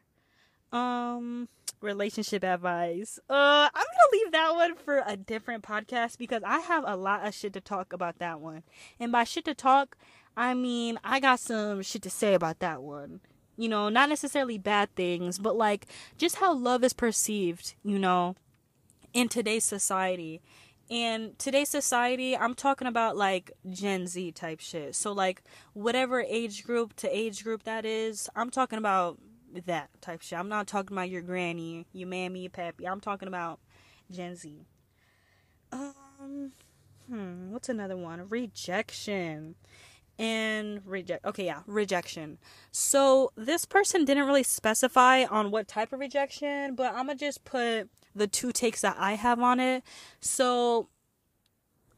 Um, 0.71 1.47
relationship 1.81 2.43
advice. 2.43 3.19
Uh, 3.29 3.69
I'm 3.73 3.85
gonna 3.85 4.11
leave 4.11 4.31
that 4.31 4.55
one 4.55 4.75
for 4.75 5.03
a 5.05 5.15
different 5.15 5.63
podcast 5.63 6.17
because 6.17 6.43
I 6.45 6.59
have 6.59 6.83
a 6.87 6.95
lot 6.95 7.25
of 7.25 7.33
shit 7.33 7.53
to 7.53 7.61
talk 7.61 7.93
about 7.93 8.19
that 8.19 8.39
one. 8.39 8.63
And 8.99 9.11
by 9.11 9.23
shit 9.23 9.45
to 9.45 9.53
talk, 9.53 9.97
I 10.35 10.53
mean 10.53 10.99
I 11.03 11.19
got 11.19 11.39
some 11.39 11.81
shit 11.81 12.01
to 12.03 12.09
say 12.09 12.33
about 12.33 12.59
that 12.59 12.81
one. 12.81 13.21
You 13.57 13.69
know, 13.69 13.89
not 13.89 14.09
necessarily 14.09 14.57
bad 14.57 14.93
things, 14.95 15.39
but 15.39 15.55
like 15.55 15.87
just 16.17 16.37
how 16.37 16.53
love 16.53 16.83
is 16.83 16.93
perceived, 16.93 17.75
you 17.83 17.97
know, 17.99 18.35
in 19.13 19.29
today's 19.29 19.63
society. 19.63 20.41
And 20.89 21.37
today's 21.37 21.67
society, 21.67 22.37
I'm 22.37 22.53
talking 22.53 22.87
about 22.87 23.17
like 23.17 23.51
Gen 23.69 24.07
Z 24.07 24.31
type 24.31 24.61
shit. 24.61 24.95
So 24.95 25.11
like 25.11 25.43
whatever 25.73 26.21
age 26.21 26.63
group 26.63 26.95
to 26.97 27.17
age 27.17 27.43
group 27.43 27.63
that 27.63 27.85
is, 27.85 28.29
I'm 28.35 28.49
talking 28.49 28.77
about 28.77 29.17
that 29.65 29.89
type 30.01 30.21
shit. 30.21 30.37
I'm 30.37 30.49
not 30.49 30.67
talking 30.67 30.95
about 30.95 31.09
your 31.09 31.21
granny, 31.21 31.85
your 31.93 32.07
mammy, 32.07 32.41
your 32.41 32.49
pappy. 32.49 32.87
I'm 32.87 32.99
talking 32.99 33.27
about 33.27 33.59
Gen 34.11 34.35
Z. 34.35 34.65
Um, 35.71 36.51
hmm, 37.09 37.51
what's 37.51 37.69
another 37.69 37.97
one? 37.97 38.27
Rejection 38.29 39.55
and 40.19 40.81
reject. 40.85 41.25
Okay, 41.25 41.45
yeah, 41.45 41.61
rejection. 41.67 42.37
So 42.71 43.31
this 43.35 43.65
person 43.65 44.05
didn't 44.05 44.25
really 44.25 44.43
specify 44.43 45.25
on 45.25 45.51
what 45.51 45.67
type 45.67 45.93
of 45.93 45.99
rejection, 45.99 46.75
but 46.75 46.93
I'm 46.93 47.07
gonna 47.07 47.15
just 47.15 47.43
put 47.43 47.89
the 48.15 48.27
two 48.27 48.51
takes 48.51 48.81
that 48.81 48.95
I 48.97 49.13
have 49.13 49.39
on 49.39 49.59
it. 49.59 49.83
So 50.19 50.89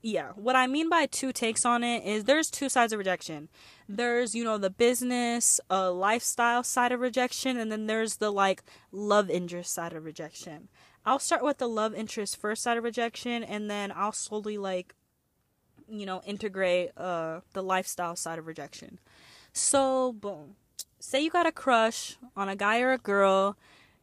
yeah, 0.01 0.31
what 0.35 0.55
I 0.55 0.67
mean 0.67 0.89
by 0.89 1.07
two 1.07 1.33
takes 1.33 1.65
on 1.65 1.83
it 1.83 2.05
is 2.05 2.23
there's 2.23 2.49
two 2.49 2.69
sides 2.69 2.93
of 2.93 2.99
rejection. 2.99 3.49
There's, 3.87 4.33
you 4.33 4.43
know, 4.43 4.57
the 4.57 4.69
business, 4.69 5.59
uh, 5.69 5.91
lifestyle 5.91 6.63
side 6.63 6.91
of 6.91 7.01
rejection, 7.01 7.57
and 7.57 7.71
then 7.71 7.87
there's 7.87 8.17
the 8.17 8.31
like 8.31 8.63
love 8.91 9.29
interest 9.29 9.73
side 9.73 9.93
of 9.93 10.05
rejection. 10.05 10.69
I'll 11.05 11.19
start 11.19 11.43
with 11.43 11.57
the 11.57 11.67
love 11.67 11.93
interest 11.93 12.37
first 12.37 12.63
side 12.63 12.77
of 12.77 12.83
rejection, 12.83 13.43
and 13.43 13.69
then 13.69 13.91
I'll 13.93 14.13
slowly 14.13 14.57
like, 14.57 14.95
you 15.89 16.05
know, 16.05 16.21
integrate 16.25 16.91
uh 16.95 17.41
the 17.53 17.63
lifestyle 17.63 18.15
side 18.15 18.39
of 18.39 18.47
rejection. 18.47 18.99
So, 19.51 20.13
boom. 20.13 20.55
Say 20.99 21.21
you 21.21 21.29
got 21.29 21.45
a 21.45 21.51
crush 21.51 22.17
on 22.35 22.47
a 22.47 22.55
guy 22.55 22.79
or 22.79 22.91
a 22.91 22.97
girl 22.97 23.57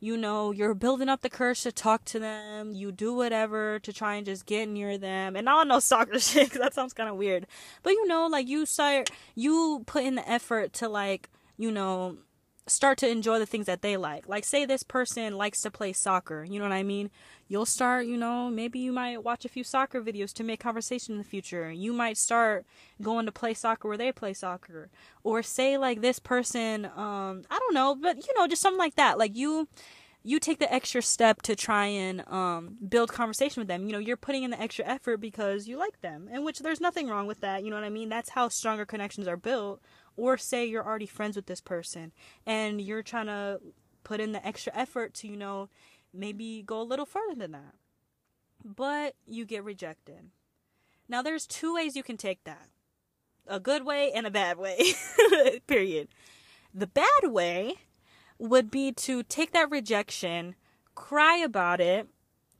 you 0.06 0.16
know, 0.16 0.52
you're 0.52 0.72
building 0.72 1.08
up 1.08 1.22
the 1.22 1.28
courage 1.28 1.62
to 1.62 1.72
talk 1.72 2.04
to 2.04 2.20
them. 2.20 2.70
You 2.70 2.92
do 2.92 3.12
whatever 3.12 3.80
to 3.80 3.92
try 3.92 4.14
and 4.14 4.24
just 4.24 4.46
get 4.46 4.68
near 4.68 4.96
them. 4.96 5.34
And 5.34 5.48
I 5.48 5.52
don't 5.52 5.66
know 5.66 5.80
soccer 5.80 6.20
shit 6.20 6.44
because 6.44 6.60
that 6.60 6.74
sounds 6.74 6.92
kind 6.92 7.08
of 7.10 7.16
weird. 7.16 7.48
But 7.82 7.90
you 7.90 8.06
know, 8.06 8.28
like 8.28 8.46
you 8.46 8.66
start, 8.66 9.10
you 9.34 9.82
put 9.84 10.04
in 10.04 10.14
the 10.14 10.30
effort 10.30 10.72
to 10.74 10.88
like, 10.88 11.28
you 11.58 11.72
know, 11.72 12.18
start 12.68 12.98
to 12.98 13.08
enjoy 13.08 13.40
the 13.40 13.46
things 13.46 13.66
that 13.66 13.82
they 13.82 13.96
like. 13.96 14.28
Like, 14.28 14.44
say 14.44 14.64
this 14.64 14.84
person 14.84 15.36
likes 15.36 15.60
to 15.62 15.72
play 15.72 15.92
soccer. 15.92 16.44
You 16.44 16.60
know 16.60 16.66
what 16.66 16.72
I 16.72 16.84
mean? 16.84 17.10
You'll 17.48 17.66
start, 17.66 18.06
you 18.06 18.16
know, 18.16 18.50
maybe 18.50 18.78
you 18.78 18.92
might 18.92 19.22
watch 19.22 19.44
a 19.44 19.48
few 19.48 19.62
soccer 19.62 20.02
videos 20.02 20.32
to 20.34 20.44
make 20.44 20.60
conversation 20.60 21.12
in 21.12 21.18
the 21.18 21.24
future. 21.24 21.70
You 21.70 21.92
might 21.92 22.16
start 22.16 22.66
going 23.00 23.26
to 23.26 23.32
play 23.32 23.54
soccer 23.54 23.86
where 23.86 23.96
they 23.96 24.10
play 24.10 24.34
soccer. 24.34 24.90
Or 25.22 25.42
say, 25.42 25.78
like, 25.78 26.00
this 26.00 26.18
person, 26.18 26.86
um, 26.86 27.42
I 27.50 27.58
don't 27.58 27.74
know, 27.74 27.94
but, 27.94 28.16
you 28.16 28.34
know, 28.36 28.48
just 28.48 28.62
something 28.62 28.78
like 28.78 28.96
that. 28.96 29.18
Like, 29.18 29.36
you. 29.36 29.68
You 30.28 30.40
take 30.40 30.58
the 30.58 30.74
extra 30.74 31.02
step 31.02 31.42
to 31.42 31.54
try 31.54 31.86
and 31.86 32.28
um, 32.28 32.78
build 32.88 33.12
conversation 33.12 33.60
with 33.60 33.68
them. 33.68 33.86
You 33.86 33.92
know, 33.92 34.00
you're 34.00 34.16
putting 34.16 34.42
in 34.42 34.50
the 34.50 34.60
extra 34.60 34.84
effort 34.84 35.18
because 35.18 35.68
you 35.68 35.78
like 35.78 36.00
them, 36.00 36.28
and 36.32 36.44
which 36.44 36.58
there's 36.58 36.80
nothing 36.80 37.06
wrong 37.06 37.28
with 37.28 37.42
that. 37.42 37.62
You 37.62 37.70
know 37.70 37.76
what 37.76 37.84
I 37.84 37.90
mean? 37.90 38.08
That's 38.08 38.30
how 38.30 38.48
stronger 38.48 38.84
connections 38.84 39.28
are 39.28 39.36
built 39.36 39.80
or 40.16 40.36
say 40.36 40.66
you're 40.66 40.84
already 40.84 41.06
friends 41.06 41.36
with 41.36 41.46
this 41.46 41.60
person 41.60 42.12
and 42.44 42.80
you're 42.80 43.02
trying 43.02 43.26
to 43.26 43.60
put 44.04 44.20
in 44.20 44.32
the 44.32 44.46
extra 44.46 44.72
effort 44.74 45.14
to, 45.14 45.28
you 45.28 45.36
know, 45.36 45.68
maybe 46.16 46.62
go 46.64 46.80
a 46.80 46.82
little 46.82 47.06
further 47.06 47.34
than 47.34 47.52
that. 47.52 47.74
But 48.64 49.14
you 49.26 49.44
get 49.44 49.64
rejected. 49.64 50.30
Now, 51.08 51.22
there's 51.22 51.46
two 51.46 51.74
ways 51.74 51.96
you 51.96 52.02
can 52.02 52.16
take 52.16 52.44
that 52.44 52.68
a 53.48 53.60
good 53.60 53.84
way 53.84 54.10
and 54.12 54.26
a 54.26 54.30
bad 54.30 54.58
way. 54.58 54.94
Period. 55.68 56.08
The 56.74 56.88
bad 56.88 57.22
way 57.24 57.76
would 58.38 58.72
be 58.72 58.90
to 58.90 59.22
take 59.22 59.52
that 59.52 59.70
rejection, 59.70 60.56
cry 60.96 61.36
about 61.36 61.80
it, 61.80 62.08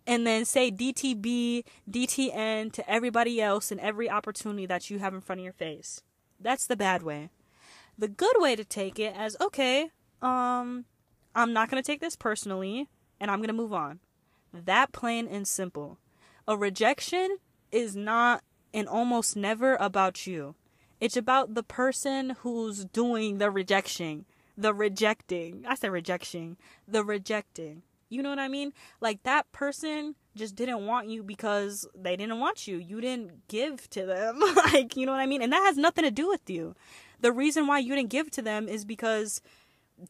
and 0.07 0.25
then 0.25 0.45
say 0.45 0.71
DTB, 0.71 1.65
DTN 1.91 2.73
to 2.73 2.89
everybody 2.89 3.43
else 3.43 3.73
and 3.73 3.81
every 3.81 4.09
opportunity 4.09 4.65
that 4.67 4.89
you 4.89 5.01
have 5.01 5.13
in 5.13 5.21
front 5.21 5.41
of 5.41 5.45
your 5.45 5.53
face. 5.53 6.03
That's 6.39 6.69
the 6.69 6.77
bad 6.77 7.03
way 7.03 7.31
the 7.99 8.09
good 8.09 8.35
way 8.37 8.57
to 8.57 8.65
take 8.65 8.99
it 8.99 9.15
as 9.17 9.37
okay, 9.41 9.91
um, 10.23 10.85
I'm 11.35 11.53
not 11.53 11.71
going 11.71 11.83
to 11.83 11.87
take 11.87 12.01
this 12.01 12.17
personally 12.17 12.89
and 13.21 13.31
I'm 13.31 13.39
going 13.39 13.49
to 13.49 13.55
move 13.55 13.73
on. 13.73 14.01
That 14.53 14.93
plain 14.93 15.27
and 15.27 15.47
simple. 15.47 15.99
A 16.49 16.57
rejection 16.57 17.39
is 17.73 17.97
not 17.97 18.43
and 18.73 18.89
almost 18.89 19.37
never 19.37 19.77
about 19.77 20.27
you. 20.27 20.55
It's 21.01 21.17
about 21.17 21.55
the 21.55 21.63
person 21.63 22.37
who's 22.41 22.85
doing 22.85 23.39
the 23.39 23.51
rejection, 23.51 24.25
the 24.57 24.73
rejecting. 24.73 25.65
I 25.67 25.75
said 25.75 25.93
rejection, 25.93 26.57
the 26.89 27.05
rejecting. 27.05 27.83
You 28.09 28.23
know 28.23 28.31
what 28.31 28.39
I 28.39 28.49
mean? 28.49 28.73
Like 29.01 29.23
that 29.25 29.51
person 29.53 30.15
just 30.35 30.55
didn't 30.55 30.87
want 30.87 31.09
you 31.09 31.23
because 31.23 31.87
they 31.95 32.17
didn't 32.17 32.39
want 32.39 32.67
you. 32.67 32.77
You 32.77 33.01
didn't 33.01 33.49
give 33.49 33.91
to 33.91 34.07
them. 34.07 34.41
like, 34.57 34.97
you 34.97 35.05
know 35.05 35.13
what 35.13 35.21
I 35.21 35.27
mean? 35.27 35.43
And 35.43 35.53
that 35.53 35.65
has 35.67 35.77
nothing 35.77 36.05
to 36.05 36.11
do 36.11 36.29
with 36.29 36.49
you 36.49 36.75
the 37.21 37.33
reason 37.33 37.67
why 37.67 37.79
you 37.79 37.95
didn't 37.95 38.11
give 38.11 38.31
to 38.33 38.43
them 38.43 38.69
is 38.69 38.85
because 38.85 39.41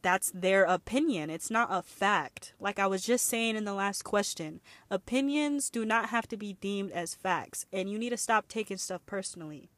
that's 0.01 0.31
their 0.31 0.63
opinion. 0.63 1.29
It's 1.29 1.49
not 1.49 1.69
a 1.71 1.81
fact. 1.81 2.53
Like 2.59 2.79
I 2.79 2.87
was 2.87 3.05
just 3.05 3.25
saying 3.25 3.55
in 3.55 3.65
the 3.65 3.73
last 3.73 4.03
question, 4.03 4.59
opinions 4.89 5.69
do 5.69 5.85
not 5.85 6.09
have 6.09 6.27
to 6.29 6.37
be 6.37 6.53
deemed 6.53 6.91
as 6.91 7.15
facts, 7.15 7.65
and 7.71 7.89
you 7.89 7.97
need 7.97 8.09
to 8.09 8.17
stop 8.17 8.47
taking 8.47 8.77
stuff 8.77 9.05
personally. 9.05 9.69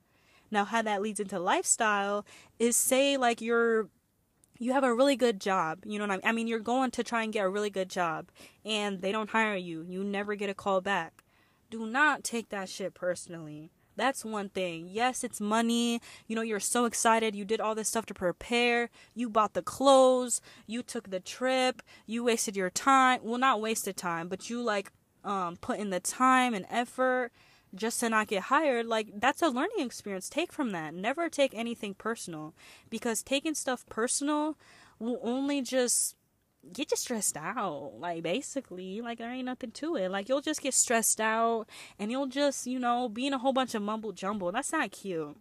Now, 0.52 0.66
how 0.66 0.82
that 0.82 1.02
leads 1.02 1.20
into 1.20 1.38
lifestyle 1.40 2.26
is 2.58 2.76
say, 2.76 3.18
like, 3.18 3.42
you're 3.42 3.90
you 4.62 4.74
have 4.74 4.84
a 4.84 4.94
really 4.94 5.16
good 5.16 5.40
job. 5.40 5.80
You 5.86 6.00
know 6.00 6.06
what 6.06 6.12
I 6.12 6.16
mean? 6.16 6.26
I 6.26 6.32
mean, 6.34 6.48
you're 6.48 6.60
going 6.60 6.92
to 6.92 7.04
try 7.04 7.24
and 7.24 7.32
get 7.32 7.46
a 7.46 7.50
really 7.50 7.70
good 7.70 7.90
job, 7.90 8.30
and 8.66 9.02
they 9.02 9.12
don't 9.12 9.30
hire 9.30 9.56
you. 9.56 9.86
You 9.88 10.04
never 10.04 10.36
get 10.36 10.50
a 10.50 10.54
call 10.54 10.82
back. 10.82 11.24
Do 11.70 11.86
not 11.86 12.24
take 12.24 12.50
that 12.50 12.68
shit 12.68 12.94
personally 12.94 13.72
That's 14.00 14.24
one 14.24 14.48
thing. 14.48 14.88
Yes, 14.90 15.26
it's 15.26 15.42
money. 15.42 16.02
You 16.26 16.36
know, 16.38 16.42
you're 16.42 16.62
so 16.62 16.86
excited. 16.86 17.36
You 17.36 17.44
did 17.44 17.60
all 17.60 17.76
this 17.76 17.90
stuff 17.90 18.06
to 18.06 18.14
prepare. 18.14 18.90
You 19.14 19.30
bought 19.30 19.56
the 19.56 19.62
clothes. 19.62 20.40
You 20.66 20.84
took 20.84 21.10
the 21.10 21.20
trip. 21.20 21.82
You 22.06 22.24
wasted 22.24 22.56
your 22.56 22.70
time. 22.70 23.20
Well, 23.22 23.38
not 23.38 23.60
wasted 23.60 23.98
time, 23.98 24.30
but 24.30 24.50
you 24.50 24.62
like 24.62 24.94
um 25.26 25.58
put 25.58 25.80
in 25.80 25.90
the 25.90 26.00
time 26.00 26.54
and 26.54 26.66
effort 26.70 27.32
just 27.76 28.00
to 28.00 28.10
not 28.10 28.28
get 28.28 28.44
hired, 28.44 28.86
like 28.86 29.10
that's 29.20 29.42
a 29.42 29.50
learning 29.50 29.82
experience. 29.86 30.30
Take 30.30 30.54
from 30.54 30.72
that. 30.72 30.94
Never 30.94 31.30
take 31.30 31.54
anything 31.54 31.94
personal 31.94 32.54
because 32.90 33.22
taking 33.22 33.54
stuff 33.54 33.86
personal 33.90 34.58
will 34.98 35.20
only 35.22 35.62
just 35.62 36.16
get 36.74 36.92
you 36.92 36.98
stressed 36.98 37.38
out. 37.38 37.94
Like 37.98 38.24
basically, 38.24 39.02
like 39.02 39.18
there 39.18 39.32
ain't 39.32 39.46
nothing 39.46 39.72
to 39.72 39.96
it. 39.96 40.10
Like 40.10 40.30
you'll 40.30 40.42
just 40.42 40.62
get 40.62 40.74
stressed 40.74 41.22
out 41.22 41.66
and 41.98 42.12
you'll 42.12 42.28
just, 42.28 42.68
you 42.68 42.80
know, 42.80 43.10
be 43.10 43.28
in 43.28 43.34
a 43.34 43.38
whole 43.38 43.54
bunch 43.54 43.76
of 43.76 43.82
mumble 43.82 44.12
jumble. 44.12 44.52
That's 44.52 44.72
not 44.72 44.92
cute. 44.92 45.38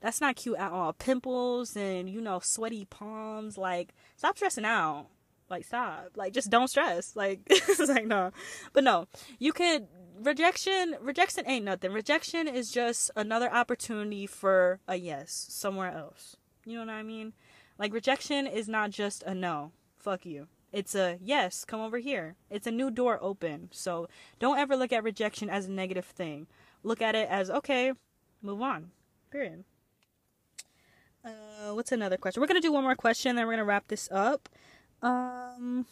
That's 0.00 0.20
not 0.20 0.36
cute 0.36 0.56
at 0.58 0.72
all. 0.72 0.92
Pimples 0.92 1.76
and, 1.76 2.08
you 2.08 2.20
know, 2.20 2.38
sweaty 2.38 2.86
palms. 2.86 3.58
Like, 3.58 3.94
stop 4.16 4.36
stressing 4.36 4.64
out. 4.64 5.08
Like, 5.50 5.64
stop. 5.66 6.12
Like, 6.16 6.32
just 6.32 6.48
don't 6.48 6.68
stress. 6.68 7.14
Like, 7.14 7.40
it's 7.46 7.78
like, 7.80 8.06
no. 8.06 8.32
But 8.72 8.84
no, 8.84 9.08
you 9.38 9.52
could 9.52 9.88
rejection 10.22 10.96
rejection 11.00 11.44
ain't 11.46 11.64
nothing. 11.64 11.92
Rejection 11.92 12.48
is 12.48 12.70
just 12.70 13.10
another 13.16 13.52
opportunity 13.52 14.26
for 14.26 14.80
a 14.86 14.96
yes 14.96 15.46
somewhere 15.50 15.90
else. 15.90 16.36
You 16.64 16.74
know 16.74 16.86
what 16.86 16.90
I 16.90 17.02
mean? 17.02 17.32
Like 17.78 17.92
rejection 17.92 18.46
is 18.46 18.68
not 18.68 18.90
just 18.90 19.22
a 19.24 19.34
no. 19.34 19.72
Fuck 19.96 20.26
you. 20.26 20.48
It's 20.72 20.94
a 20.94 21.18
yes, 21.22 21.64
come 21.64 21.80
over 21.80 21.98
here. 21.98 22.36
It's 22.48 22.66
a 22.66 22.70
new 22.70 22.90
door 22.90 23.18
open. 23.20 23.68
So 23.72 24.08
don't 24.38 24.58
ever 24.58 24.76
look 24.76 24.92
at 24.92 25.02
rejection 25.02 25.50
as 25.50 25.66
a 25.66 25.70
negative 25.70 26.04
thing. 26.04 26.46
Look 26.82 27.02
at 27.02 27.14
it 27.14 27.28
as 27.28 27.50
okay, 27.50 27.92
move 28.42 28.62
on. 28.62 28.90
Period. 29.30 29.64
Uh, 31.24 31.74
what's 31.74 31.92
another 31.92 32.16
question? 32.16 32.40
We're 32.40 32.46
gonna 32.46 32.60
do 32.60 32.72
one 32.72 32.84
more 32.84 32.94
question, 32.94 33.36
then 33.36 33.46
we're 33.46 33.52
gonna 33.54 33.64
wrap 33.64 33.88
this 33.88 34.08
up. 34.10 34.48
Um, 35.02 35.86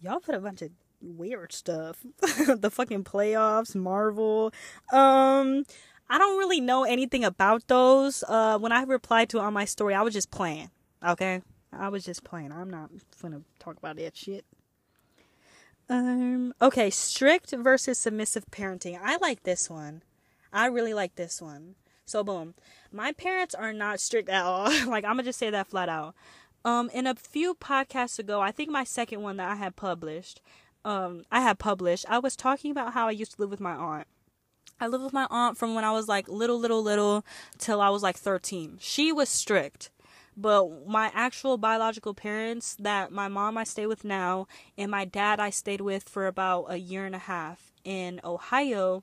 y'all 0.00 0.20
put 0.20 0.34
a 0.34 0.40
bunch 0.40 0.62
of 0.62 0.70
weird 1.02 1.52
stuff. 1.52 1.98
the 2.20 2.70
fucking 2.70 3.04
playoffs, 3.04 3.74
Marvel. 3.74 4.52
Um 4.92 5.64
I 6.08 6.18
don't 6.18 6.38
really 6.38 6.60
know 6.60 6.84
anything 6.84 7.24
about 7.24 7.66
those. 7.68 8.24
Uh 8.28 8.58
when 8.58 8.72
I 8.72 8.82
replied 8.82 9.28
to 9.30 9.40
on 9.40 9.52
my 9.52 9.64
story, 9.64 9.94
I 9.94 10.02
was 10.02 10.14
just 10.14 10.30
playing. 10.30 10.70
Okay? 11.06 11.42
I 11.72 11.88
was 11.88 12.04
just 12.04 12.24
playing. 12.24 12.52
I'm 12.52 12.70
not 12.70 12.90
gonna 13.20 13.42
talk 13.58 13.76
about 13.76 13.96
that 13.96 14.16
shit. 14.16 14.44
Um 15.88 16.54
okay, 16.60 16.90
strict 16.90 17.52
versus 17.52 17.98
submissive 17.98 18.46
parenting. 18.50 18.98
I 19.02 19.16
like 19.16 19.42
this 19.42 19.70
one. 19.70 20.02
I 20.52 20.66
really 20.66 20.94
like 20.94 21.16
this 21.16 21.40
one. 21.40 21.76
So 22.04 22.22
boom. 22.22 22.54
My 22.92 23.12
parents 23.12 23.54
are 23.54 23.72
not 23.72 24.00
strict 24.00 24.28
at 24.28 24.44
all. 24.44 24.70
like 24.86 25.04
I'm 25.04 25.12
gonna 25.12 25.24
just 25.24 25.38
say 25.38 25.50
that 25.50 25.68
flat 25.68 25.88
out. 25.88 26.14
Um, 26.64 26.90
in 26.94 27.08
a 27.08 27.16
few 27.16 27.54
podcasts 27.54 28.20
ago, 28.20 28.40
I 28.40 28.52
think 28.52 28.70
my 28.70 28.84
second 28.84 29.22
one 29.22 29.36
that 29.38 29.50
I 29.50 29.56
had 29.56 29.76
published, 29.76 30.40
um 30.84 31.24
I 31.30 31.40
had 31.40 31.58
published, 31.58 32.06
I 32.08 32.18
was 32.18 32.36
talking 32.36 32.70
about 32.70 32.92
how 32.92 33.08
I 33.08 33.12
used 33.12 33.36
to 33.36 33.40
live 33.40 33.50
with 33.50 33.60
my 33.60 33.74
aunt. 33.74 34.06
I 34.80 34.88
lived 34.88 35.04
with 35.04 35.12
my 35.12 35.28
aunt 35.30 35.56
from 35.56 35.74
when 35.74 35.84
I 35.84 35.92
was 35.92 36.08
like 36.08 36.28
little, 36.28 36.58
little, 36.58 36.82
little 36.82 37.24
till 37.56 37.80
I 37.80 37.88
was 37.90 38.02
like 38.02 38.16
13. 38.16 38.78
She 38.80 39.12
was 39.12 39.28
strict. 39.28 39.90
But 40.36 40.86
my 40.86 41.10
actual 41.14 41.58
biological 41.58 42.14
parents, 42.14 42.76
that 42.80 43.12
my 43.12 43.28
mom 43.28 43.58
I 43.58 43.64
stay 43.64 43.86
with 43.86 44.04
now, 44.04 44.46
and 44.78 44.90
my 44.90 45.04
dad 45.04 45.40
I 45.40 45.50
stayed 45.50 45.80
with 45.80 46.08
for 46.08 46.26
about 46.26 46.66
a 46.68 46.78
year 46.78 47.04
and 47.04 47.14
a 47.14 47.18
half 47.18 47.72
in 47.84 48.20
Ohio, 48.24 49.02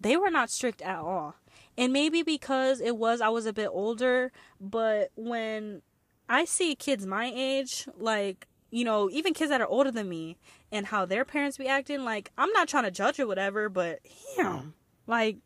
they 0.00 0.16
were 0.16 0.30
not 0.30 0.50
strict 0.50 0.82
at 0.82 0.98
all. 0.98 1.36
And 1.78 1.92
maybe 1.92 2.22
because 2.22 2.80
it 2.80 2.96
was, 2.96 3.20
I 3.20 3.28
was 3.28 3.46
a 3.46 3.52
bit 3.52 3.68
older, 3.70 4.32
but 4.60 5.10
when 5.16 5.82
I 6.28 6.44
see 6.44 6.74
kids 6.74 7.06
my 7.06 7.32
age, 7.34 7.88
like 7.98 8.46
you 8.70 8.84
know, 8.84 9.08
even 9.10 9.32
kids 9.32 9.50
that 9.50 9.60
are 9.60 9.66
older 9.66 9.90
than 9.90 10.08
me 10.08 10.36
and 10.72 10.86
how 10.86 11.06
their 11.06 11.24
parents 11.24 11.56
be 11.56 11.68
acting, 11.68 12.04
like, 12.04 12.30
I'm 12.36 12.50
not 12.50 12.68
trying 12.68 12.84
to 12.84 12.90
judge 12.90 13.18
or 13.20 13.26
whatever, 13.26 13.68
but 13.68 14.00
damn, 14.36 14.74
like, 15.06 15.38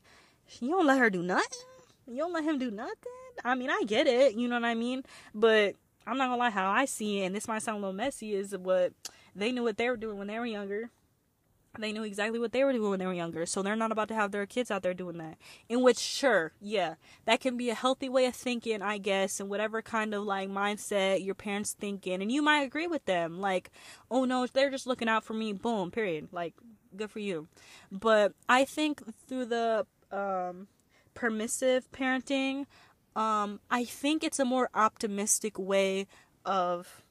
you 0.58 0.70
don't 0.70 0.86
let 0.86 0.98
her 0.98 1.10
do 1.10 1.22
nothing? 1.22 1.58
You 2.06 2.16
don't 2.16 2.32
let 2.32 2.44
him 2.44 2.58
do 2.58 2.70
nothing? 2.70 3.19
I 3.44 3.54
mean, 3.54 3.70
I 3.70 3.82
get 3.86 4.06
it, 4.06 4.34
you 4.34 4.48
know 4.48 4.56
what 4.56 4.64
I 4.64 4.74
mean? 4.74 5.04
But 5.34 5.76
I'm 6.06 6.18
not 6.18 6.26
gonna 6.26 6.36
lie, 6.36 6.50
how 6.50 6.70
I 6.70 6.84
see 6.84 7.20
it, 7.20 7.26
and 7.26 7.34
this 7.34 7.48
might 7.48 7.62
sound 7.62 7.78
a 7.78 7.80
little 7.80 7.92
messy, 7.92 8.34
is 8.34 8.56
what 8.56 8.92
they 9.34 9.52
knew 9.52 9.62
what 9.62 9.76
they 9.76 9.88
were 9.88 9.96
doing 9.96 10.18
when 10.18 10.26
they 10.26 10.38
were 10.38 10.46
younger. 10.46 10.90
They 11.78 11.92
knew 11.92 12.02
exactly 12.02 12.40
what 12.40 12.50
they 12.50 12.64
were 12.64 12.72
doing 12.72 12.90
when 12.90 12.98
they 12.98 13.06
were 13.06 13.12
younger 13.12 13.46
so 13.46 13.62
they're 13.62 13.76
not 13.76 13.92
about 13.92 14.08
to 14.08 14.14
have 14.14 14.32
their 14.32 14.44
kids 14.44 14.72
out 14.72 14.82
there 14.82 14.92
doing 14.92 15.18
that. 15.18 15.36
In 15.68 15.82
which 15.82 15.98
sure 15.98 16.52
yeah 16.60 16.96
that 17.26 17.38
can 17.38 17.56
be 17.56 17.70
a 17.70 17.74
healthy 17.74 18.08
way 18.08 18.26
of 18.26 18.34
thinking 18.34 18.82
i 18.82 18.98
guess 18.98 19.38
and 19.38 19.48
whatever 19.48 19.80
kind 19.80 20.12
of 20.12 20.24
like 20.24 20.48
mindset 20.48 21.24
your 21.24 21.36
parents 21.36 21.72
thinking 21.78 22.20
and 22.20 22.32
you 22.32 22.42
might 22.42 22.62
agree 22.62 22.88
with 22.88 23.04
them 23.04 23.40
like 23.40 23.70
oh 24.10 24.24
no 24.24 24.46
they're 24.48 24.70
just 24.70 24.86
looking 24.88 25.08
out 25.08 25.22
for 25.22 25.34
me 25.34 25.52
boom 25.52 25.92
period 25.92 26.28
like 26.32 26.54
good 26.96 27.10
for 27.10 27.20
you. 27.20 27.46
But 27.92 28.32
i 28.48 28.64
think 28.64 29.02
through 29.28 29.46
the 29.46 29.86
um 30.10 30.66
permissive 31.14 31.90
parenting 31.92 32.66
um 33.16 33.60
i 33.70 33.84
think 33.84 34.22
it's 34.22 34.38
a 34.38 34.44
more 34.44 34.68
optimistic 34.74 35.58
way 35.58 36.06
of 36.44 37.02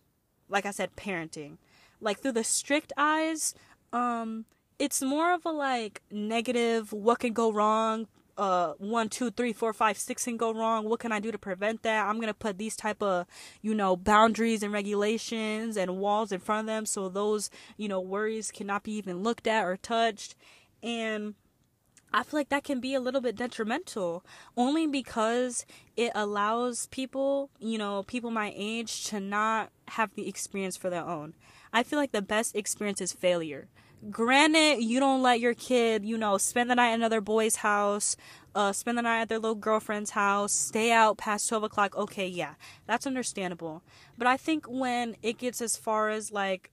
like 0.47 0.65
i 0.65 0.71
said 0.71 0.95
parenting. 0.95 1.57
Like 2.01 2.19
through 2.19 2.33
the 2.33 2.43
strict 2.43 2.93
eyes 2.97 3.53
um 3.91 4.45
it's 4.77 5.01
more 5.01 5.33
of 5.33 5.45
a 5.45 5.51
like 5.51 6.01
negative 6.09 6.93
what 6.93 7.19
can 7.19 7.33
go 7.33 7.51
wrong 7.51 8.07
uh 8.37 8.71
one 8.77 9.09
two 9.09 9.29
three 9.31 9.51
four 9.51 9.73
five 9.73 9.97
six 9.97 10.23
can 10.23 10.37
go 10.37 10.53
wrong 10.53 10.85
what 10.85 11.01
can 11.01 11.11
i 11.11 11.19
do 11.19 11.29
to 11.29 11.37
prevent 11.37 11.83
that? 11.83 12.07
I'm 12.07 12.21
gonna 12.21 12.33
put 12.33 12.57
these 12.57 12.77
type 12.77 13.03
of 13.03 13.25
you 13.61 13.73
know 13.75 13.97
boundaries 13.97 14.63
and 14.63 14.71
regulations 14.71 15.75
and 15.75 15.97
walls 15.97 16.31
in 16.31 16.39
front 16.39 16.61
of 16.61 16.65
them 16.67 16.85
so 16.85 17.09
those 17.09 17.49
you 17.75 17.89
know 17.89 17.99
worries 17.99 18.49
cannot 18.49 18.83
be 18.83 18.93
even 18.93 19.21
looked 19.23 19.45
at 19.45 19.65
or 19.65 19.75
touched. 19.75 20.35
And 20.81 21.35
I 22.11 22.23
feel 22.23 22.39
like 22.39 22.49
that 22.49 22.63
can 22.63 22.79
be 22.79 22.93
a 22.93 22.99
little 22.99 23.21
bit 23.21 23.35
detrimental 23.35 24.23
only 24.57 24.87
because 24.87 25.65
it 25.95 26.11
allows 26.15 26.87
people, 26.87 27.49
you 27.59 27.77
know, 27.77 28.03
people 28.03 28.31
my 28.31 28.53
age 28.55 29.05
to 29.05 29.19
not 29.19 29.69
have 29.89 30.13
the 30.15 30.27
experience 30.27 30.75
for 30.75 30.89
their 30.89 31.05
own. 31.05 31.33
I 31.71 31.83
feel 31.83 31.99
like 31.99 32.11
the 32.11 32.21
best 32.21 32.55
experience 32.55 33.01
is 33.01 33.13
failure. 33.13 33.67
Granted, 34.09 34.81
you 34.81 34.99
don't 34.99 35.21
let 35.21 35.41
your 35.41 35.53
kid, 35.53 36.05
you 36.05 36.17
know, 36.17 36.37
spend 36.37 36.71
the 36.71 36.75
night 36.75 36.91
at 36.91 36.95
another 36.95 37.19
boy's 37.19 37.57
house, 37.57 38.15
uh, 38.55 38.71
spend 38.71 38.97
the 38.97 39.01
night 39.01 39.21
at 39.21 39.29
their 39.29 39.39
little 39.39 39.55
girlfriend's 39.55 40.11
house, 40.11 40.53
stay 40.53 40.91
out 40.91 41.17
past 41.17 41.49
12 41.49 41.63
o'clock. 41.65 41.97
Okay, 41.97 42.27
yeah, 42.27 42.53
that's 42.87 43.05
understandable. 43.05 43.83
But 44.17 44.25
I 44.25 44.37
think 44.37 44.65
when 44.67 45.17
it 45.21 45.37
gets 45.37 45.61
as 45.61 45.75
far 45.75 46.09
as 46.09 46.31
like, 46.31 46.71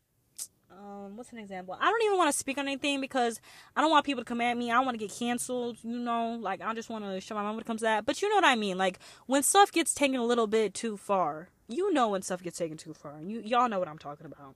um, 0.79 1.17
what's 1.17 1.33
an 1.33 1.39
example? 1.39 1.77
I 1.81 1.91
don't 1.91 2.03
even 2.03 2.19
want 2.19 2.33
to 2.33 2.39
speak 2.39 2.59
on 2.59 2.67
anything 2.67 3.01
because 3.01 3.41
I 3.75 3.81
don't 3.81 3.91
want 3.91 4.05
people 4.05 4.23
to 4.23 4.29
come 4.29 4.41
at 4.41 4.57
me. 4.57 4.71
I 4.71 4.75
don't 4.75 4.85
want 4.85 4.99
to 4.99 5.07
get 5.07 5.17
canceled, 5.17 5.79
you 5.83 5.99
know. 5.99 6.39
Like 6.41 6.61
I 6.61 6.75
just 6.75 6.91
want 6.91 7.05
to 7.05 7.21
show 7.21 7.35
my 7.35 7.43
mom 7.43 7.57
when 7.57 7.63
it 7.63 7.67
comes 7.67 7.81
to 7.81 7.87
that. 7.87 8.07
But 8.07 8.21
you 8.21 8.29
know 8.29 8.37
what 8.37 8.45
I 8.45 8.57
mean? 8.57 8.79
Like 8.79 8.99
when 9.27 9.43
stuff 9.43 9.73
gets 9.73 9.95
taken 9.95 10.17
a 10.17 10.25
little 10.25 10.47
bit 10.47 10.75
too 10.75 10.97
far, 10.97 11.49
you 11.69 11.93
know 11.93 12.09
when 12.09 12.23
stuff 12.23 12.43
gets 12.43 12.59
taken 12.59 12.77
too 12.77 12.95
far. 12.95 13.21
You 13.23 13.41
y'all 13.45 13.69
know 13.69 13.79
what 13.79 13.89
I'm 13.89 13.99
talking 13.99 14.27
about 14.27 14.55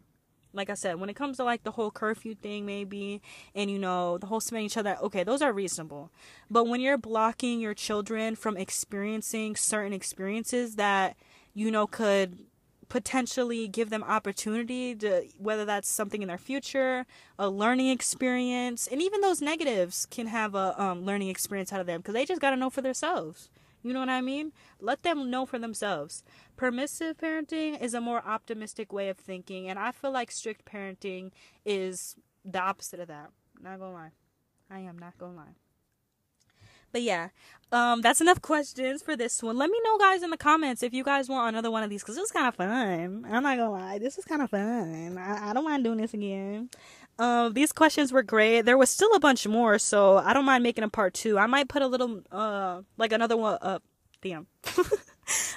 like 0.53 0.71
I 0.71 0.75
said, 0.75 0.99
when 0.99 1.09
it 1.09 1.17
comes 1.17 1.37
to 1.37 1.45
like 1.45 1.63
the 1.63 1.71
whole 1.71 1.91
curfew 1.91 2.35
thing, 2.35 2.67
maybe, 2.67 3.23
and 3.55 3.71
you 3.71 3.79
know, 3.79 4.19
the 4.19 4.27
whole 4.27 4.41
smelling 4.41 4.67
each 4.67 4.77
other, 4.77 4.97
okay, 5.03 5.23
those 5.23 5.43
are 5.43 5.53
reasonable. 5.53 6.11
But 6.51 6.65
when 6.65 6.81
you're 6.81 6.99
blocking 6.99 7.61
your 7.61 7.75
children 7.75 8.35
from 8.35 8.57
experiencing 8.57 9.57
certain 9.57 9.93
experiences 9.93 10.77
that, 10.77 11.17
you 11.55 11.71
know, 11.71 11.87
could 11.87 12.39
potentially 12.91 13.69
give 13.69 13.89
them 13.89 14.03
opportunity 14.03 14.95
to, 14.97 15.25
whether 15.39 15.65
that's 15.65 15.89
something 15.89 16.21
in 16.21 16.29
their 16.29 16.37
future, 16.37 17.07
a 17.39 17.49
learning 17.49 17.89
experience, 17.89 18.87
and 18.87 19.01
even 19.01 19.23
those 19.23 19.41
negatives 19.41 20.07
can 20.11 20.27
have 20.27 20.55
a 20.55 20.81
um, 20.81 21.05
learning 21.07 21.29
experience 21.29 21.73
out 21.73 21.81
of 21.81 21.87
them 21.87 22.01
because 22.01 22.13
they 22.13 22.27
just 22.27 22.43
got 22.43 22.51
to 22.51 22.57
know 22.57 22.69
for 22.69 22.83
themselves. 22.83 23.49
You 23.83 23.95
know 23.95 24.01
what 24.01 24.11
I 24.11 24.21
mean? 24.21 24.53
Let 24.79 25.05
them 25.05 25.31
know 25.31 25.47
for 25.47 25.59
themselves. 25.59 26.23
Permissive 26.57 27.17
parenting 27.17 27.81
is 27.81 27.95
a 27.95 28.01
more 28.01 28.23
optimistic 28.27 28.93
way 28.93 29.09
of 29.09 29.17
thinking, 29.17 29.71
and 29.71 29.79
I 29.79 29.93
feel 29.93 30.11
like 30.11 30.31
strict 30.31 30.67
parenting 30.67 31.31
is 31.65 32.17
the 32.45 32.61
opposite 32.61 33.01
of 33.01 33.09
that. 33.09 33.31
Not 33.63 33.79
gonna 33.79 33.95
lie. 33.95 34.11
I 34.71 34.81
am 34.81 34.99
not 34.99 35.17
gonna 35.17 35.37
lie. 35.37 35.55
But 36.93 37.03
yeah, 37.03 37.29
um, 37.73 38.01
that's 38.01 38.21
enough 38.21 38.43
questions 38.43 39.03
for 39.03 39.17
this 39.17 39.43
one. 39.43 39.57
Let 39.57 39.71
me 39.71 39.81
know, 39.85 39.99
guys, 39.99 40.23
in 40.23 40.31
the 40.31 40.37
comments 40.37 40.83
if 40.83 40.93
you 40.93 41.05
guys 41.05 41.29
want 41.29 41.49
another 41.55 41.71
one 41.71 41.83
of 41.83 41.91
these 41.91 42.03
because 42.03 42.17
it 42.17 42.21
was 42.21 42.33
kind 42.33 42.49
of 42.49 42.55
fun. 42.57 43.25
I'm 43.31 43.43
not 43.43 43.57
gonna 43.57 43.71
lie, 43.71 43.99
this 43.99 44.19
is 44.19 44.25
kind 44.25 44.43
of 44.43 44.51
fun. 44.51 45.17
I, 45.19 45.51
I 45.51 45.53
don't 45.53 45.65
mind 45.65 45.85
doing 45.85 45.99
this 45.99 46.15
again. 46.15 46.71
Um, 47.19 47.53
these 47.53 47.71
questions 47.73 48.13
were 48.13 48.23
great. 48.23 48.63
There 48.63 48.79
was 48.79 48.91
still 48.91 49.15
a 49.15 49.21
bunch 49.21 49.47
more, 49.47 49.79
so 49.79 50.17
I 50.17 50.33
don't 50.33 50.47
mind 50.47 50.63
making 50.63 50.85
a 50.85 50.89
part 50.89 51.15
two. 51.15 51.39
I 51.39 51.47
might 51.47 51.69
put 51.69 51.83
a 51.83 51.87
little, 51.87 52.23
uh, 52.33 52.83
like 52.97 53.13
another 53.13 53.37
one 53.37 53.59
up. 53.61 53.83
Damn. 54.23 54.47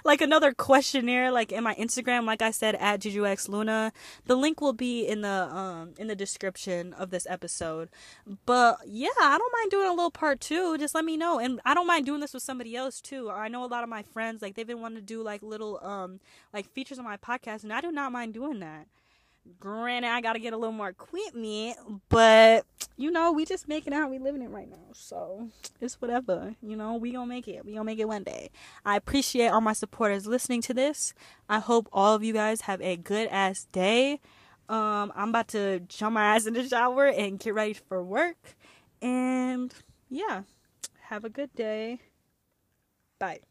like 0.04 0.22
another 0.22 0.54
questionnaire 0.54 1.32
like 1.32 1.52
in 1.52 1.63
my 1.63 1.76
Instagram, 1.76 2.26
like 2.26 2.42
I 2.42 2.52
said 2.52 2.76
at 2.76 3.02
JujuX 3.02 3.50
Luna. 3.50 3.92
The 4.26 4.36
link 4.36 4.62
will 4.62 4.74
be 4.74 5.06
in 5.06 5.22
the 5.22 5.30
um 5.30 5.94
in 5.98 6.08
the 6.08 6.16
description 6.16 6.94
of 6.94 7.10
this 7.10 7.28
episode. 7.30 7.89
But 8.46 8.80
yeah, 8.86 9.10
I 9.22 9.38
don't 9.38 9.54
mind 9.54 9.72
doing 9.72 9.88
a 9.88 9.94
little 9.94 10.12
part 10.12 10.39
two. 10.42 10.78
Just 10.78 10.96
let 10.96 11.06
me 11.06 11.18
know. 11.18 11.39
And 11.39 11.60
I 11.66 11.74
don't 11.74 11.88
mind 11.88 12.06
doing 12.06 12.22
this 12.22 12.34
with 12.34 12.44
somebody 12.44 12.76
else 12.76 13.02
too. 13.02 13.30
I 13.30 13.48
know 13.48 13.63
a 13.63 13.68
lot 13.68 13.84
of 13.84 13.89
my 13.89 14.04
friends 14.04 14.42
like 14.42 14.56
they've 14.56 14.68
been 14.68 14.82
wanting 14.82 14.98
to 14.98 15.02
do 15.02 15.22
like 15.24 15.42
little 15.42 15.80
um 15.84 16.20
like 16.54 16.70
features 16.72 17.00
on 17.00 17.06
my 17.06 17.18
podcast 17.18 17.63
and 17.63 17.74
I 17.74 17.82
do 17.82 17.92
not 17.92 18.12
mind 18.12 18.34
doing 18.34 18.60
that. 18.60 18.88
Granted, 19.60 20.08
I 20.08 20.21
gotta 20.21 20.39
get 20.39 20.53
a 20.53 20.58
little 20.58 20.73
more 20.73 20.88
equipment, 20.88 21.77
but 22.08 22.65
you 22.95 23.12
know, 23.12 23.34
we 23.34 23.43
just 23.43 23.67
making 23.67 23.93
out, 23.93 24.10
we 24.10 24.17
living 24.17 24.41
it 24.41 24.49
right 24.49 24.69
now. 24.69 24.93
So 24.93 25.49
it's 25.82 26.01
whatever. 26.01 26.56
You 26.62 26.77
know, 26.77 26.95
we 26.95 27.12
gonna 27.12 27.27
make 27.27 27.47
it. 27.47 27.65
We 27.65 27.73
gonna 27.73 27.84
make 27.84 27.99
it 27.99 28.08
one 28.08 28.23
day. 28.23 28.51
I 28.86 28.95
appreciate 28.95 29.47
all 29.47 29.60
my 29.60 29.73
supporters 29.73 30.27
listening 30.27 30.62
to 30.63 30.73
this. 30.73 31.13
I 31.49 31.60
hope 31.60 31.89
all 31.91 32.15
of 32.15 32.23
you 32.23 32.32
guys 32.32 32.62
have 32.62 32.82
a 32.82 32.95
good 32.95 33.27
ass 33.29 33.67
day. 33.71 34.21
Um, 34.69 35.12
I'm 35.15 35.29
about 35.29 35.49
to 35.49 35.82
jump 35.82 36.13
my 36.13 36.36
ass 36.36 36.45
in 36.45 36.53
the 36.53 36.67
shower 36.67 37.08
and 37.08 37.38
get 37.38 37.53
ready 37.53 37.73
for 37.73 38.01
work. 38.01 38.56
And 39.01 39.73
yeah, 40.10 40.43
have 41.01 41.25
a 41.25 41.29
good 41.29 41.53
day. 41.53 41.99
Bye. 43.19 43.41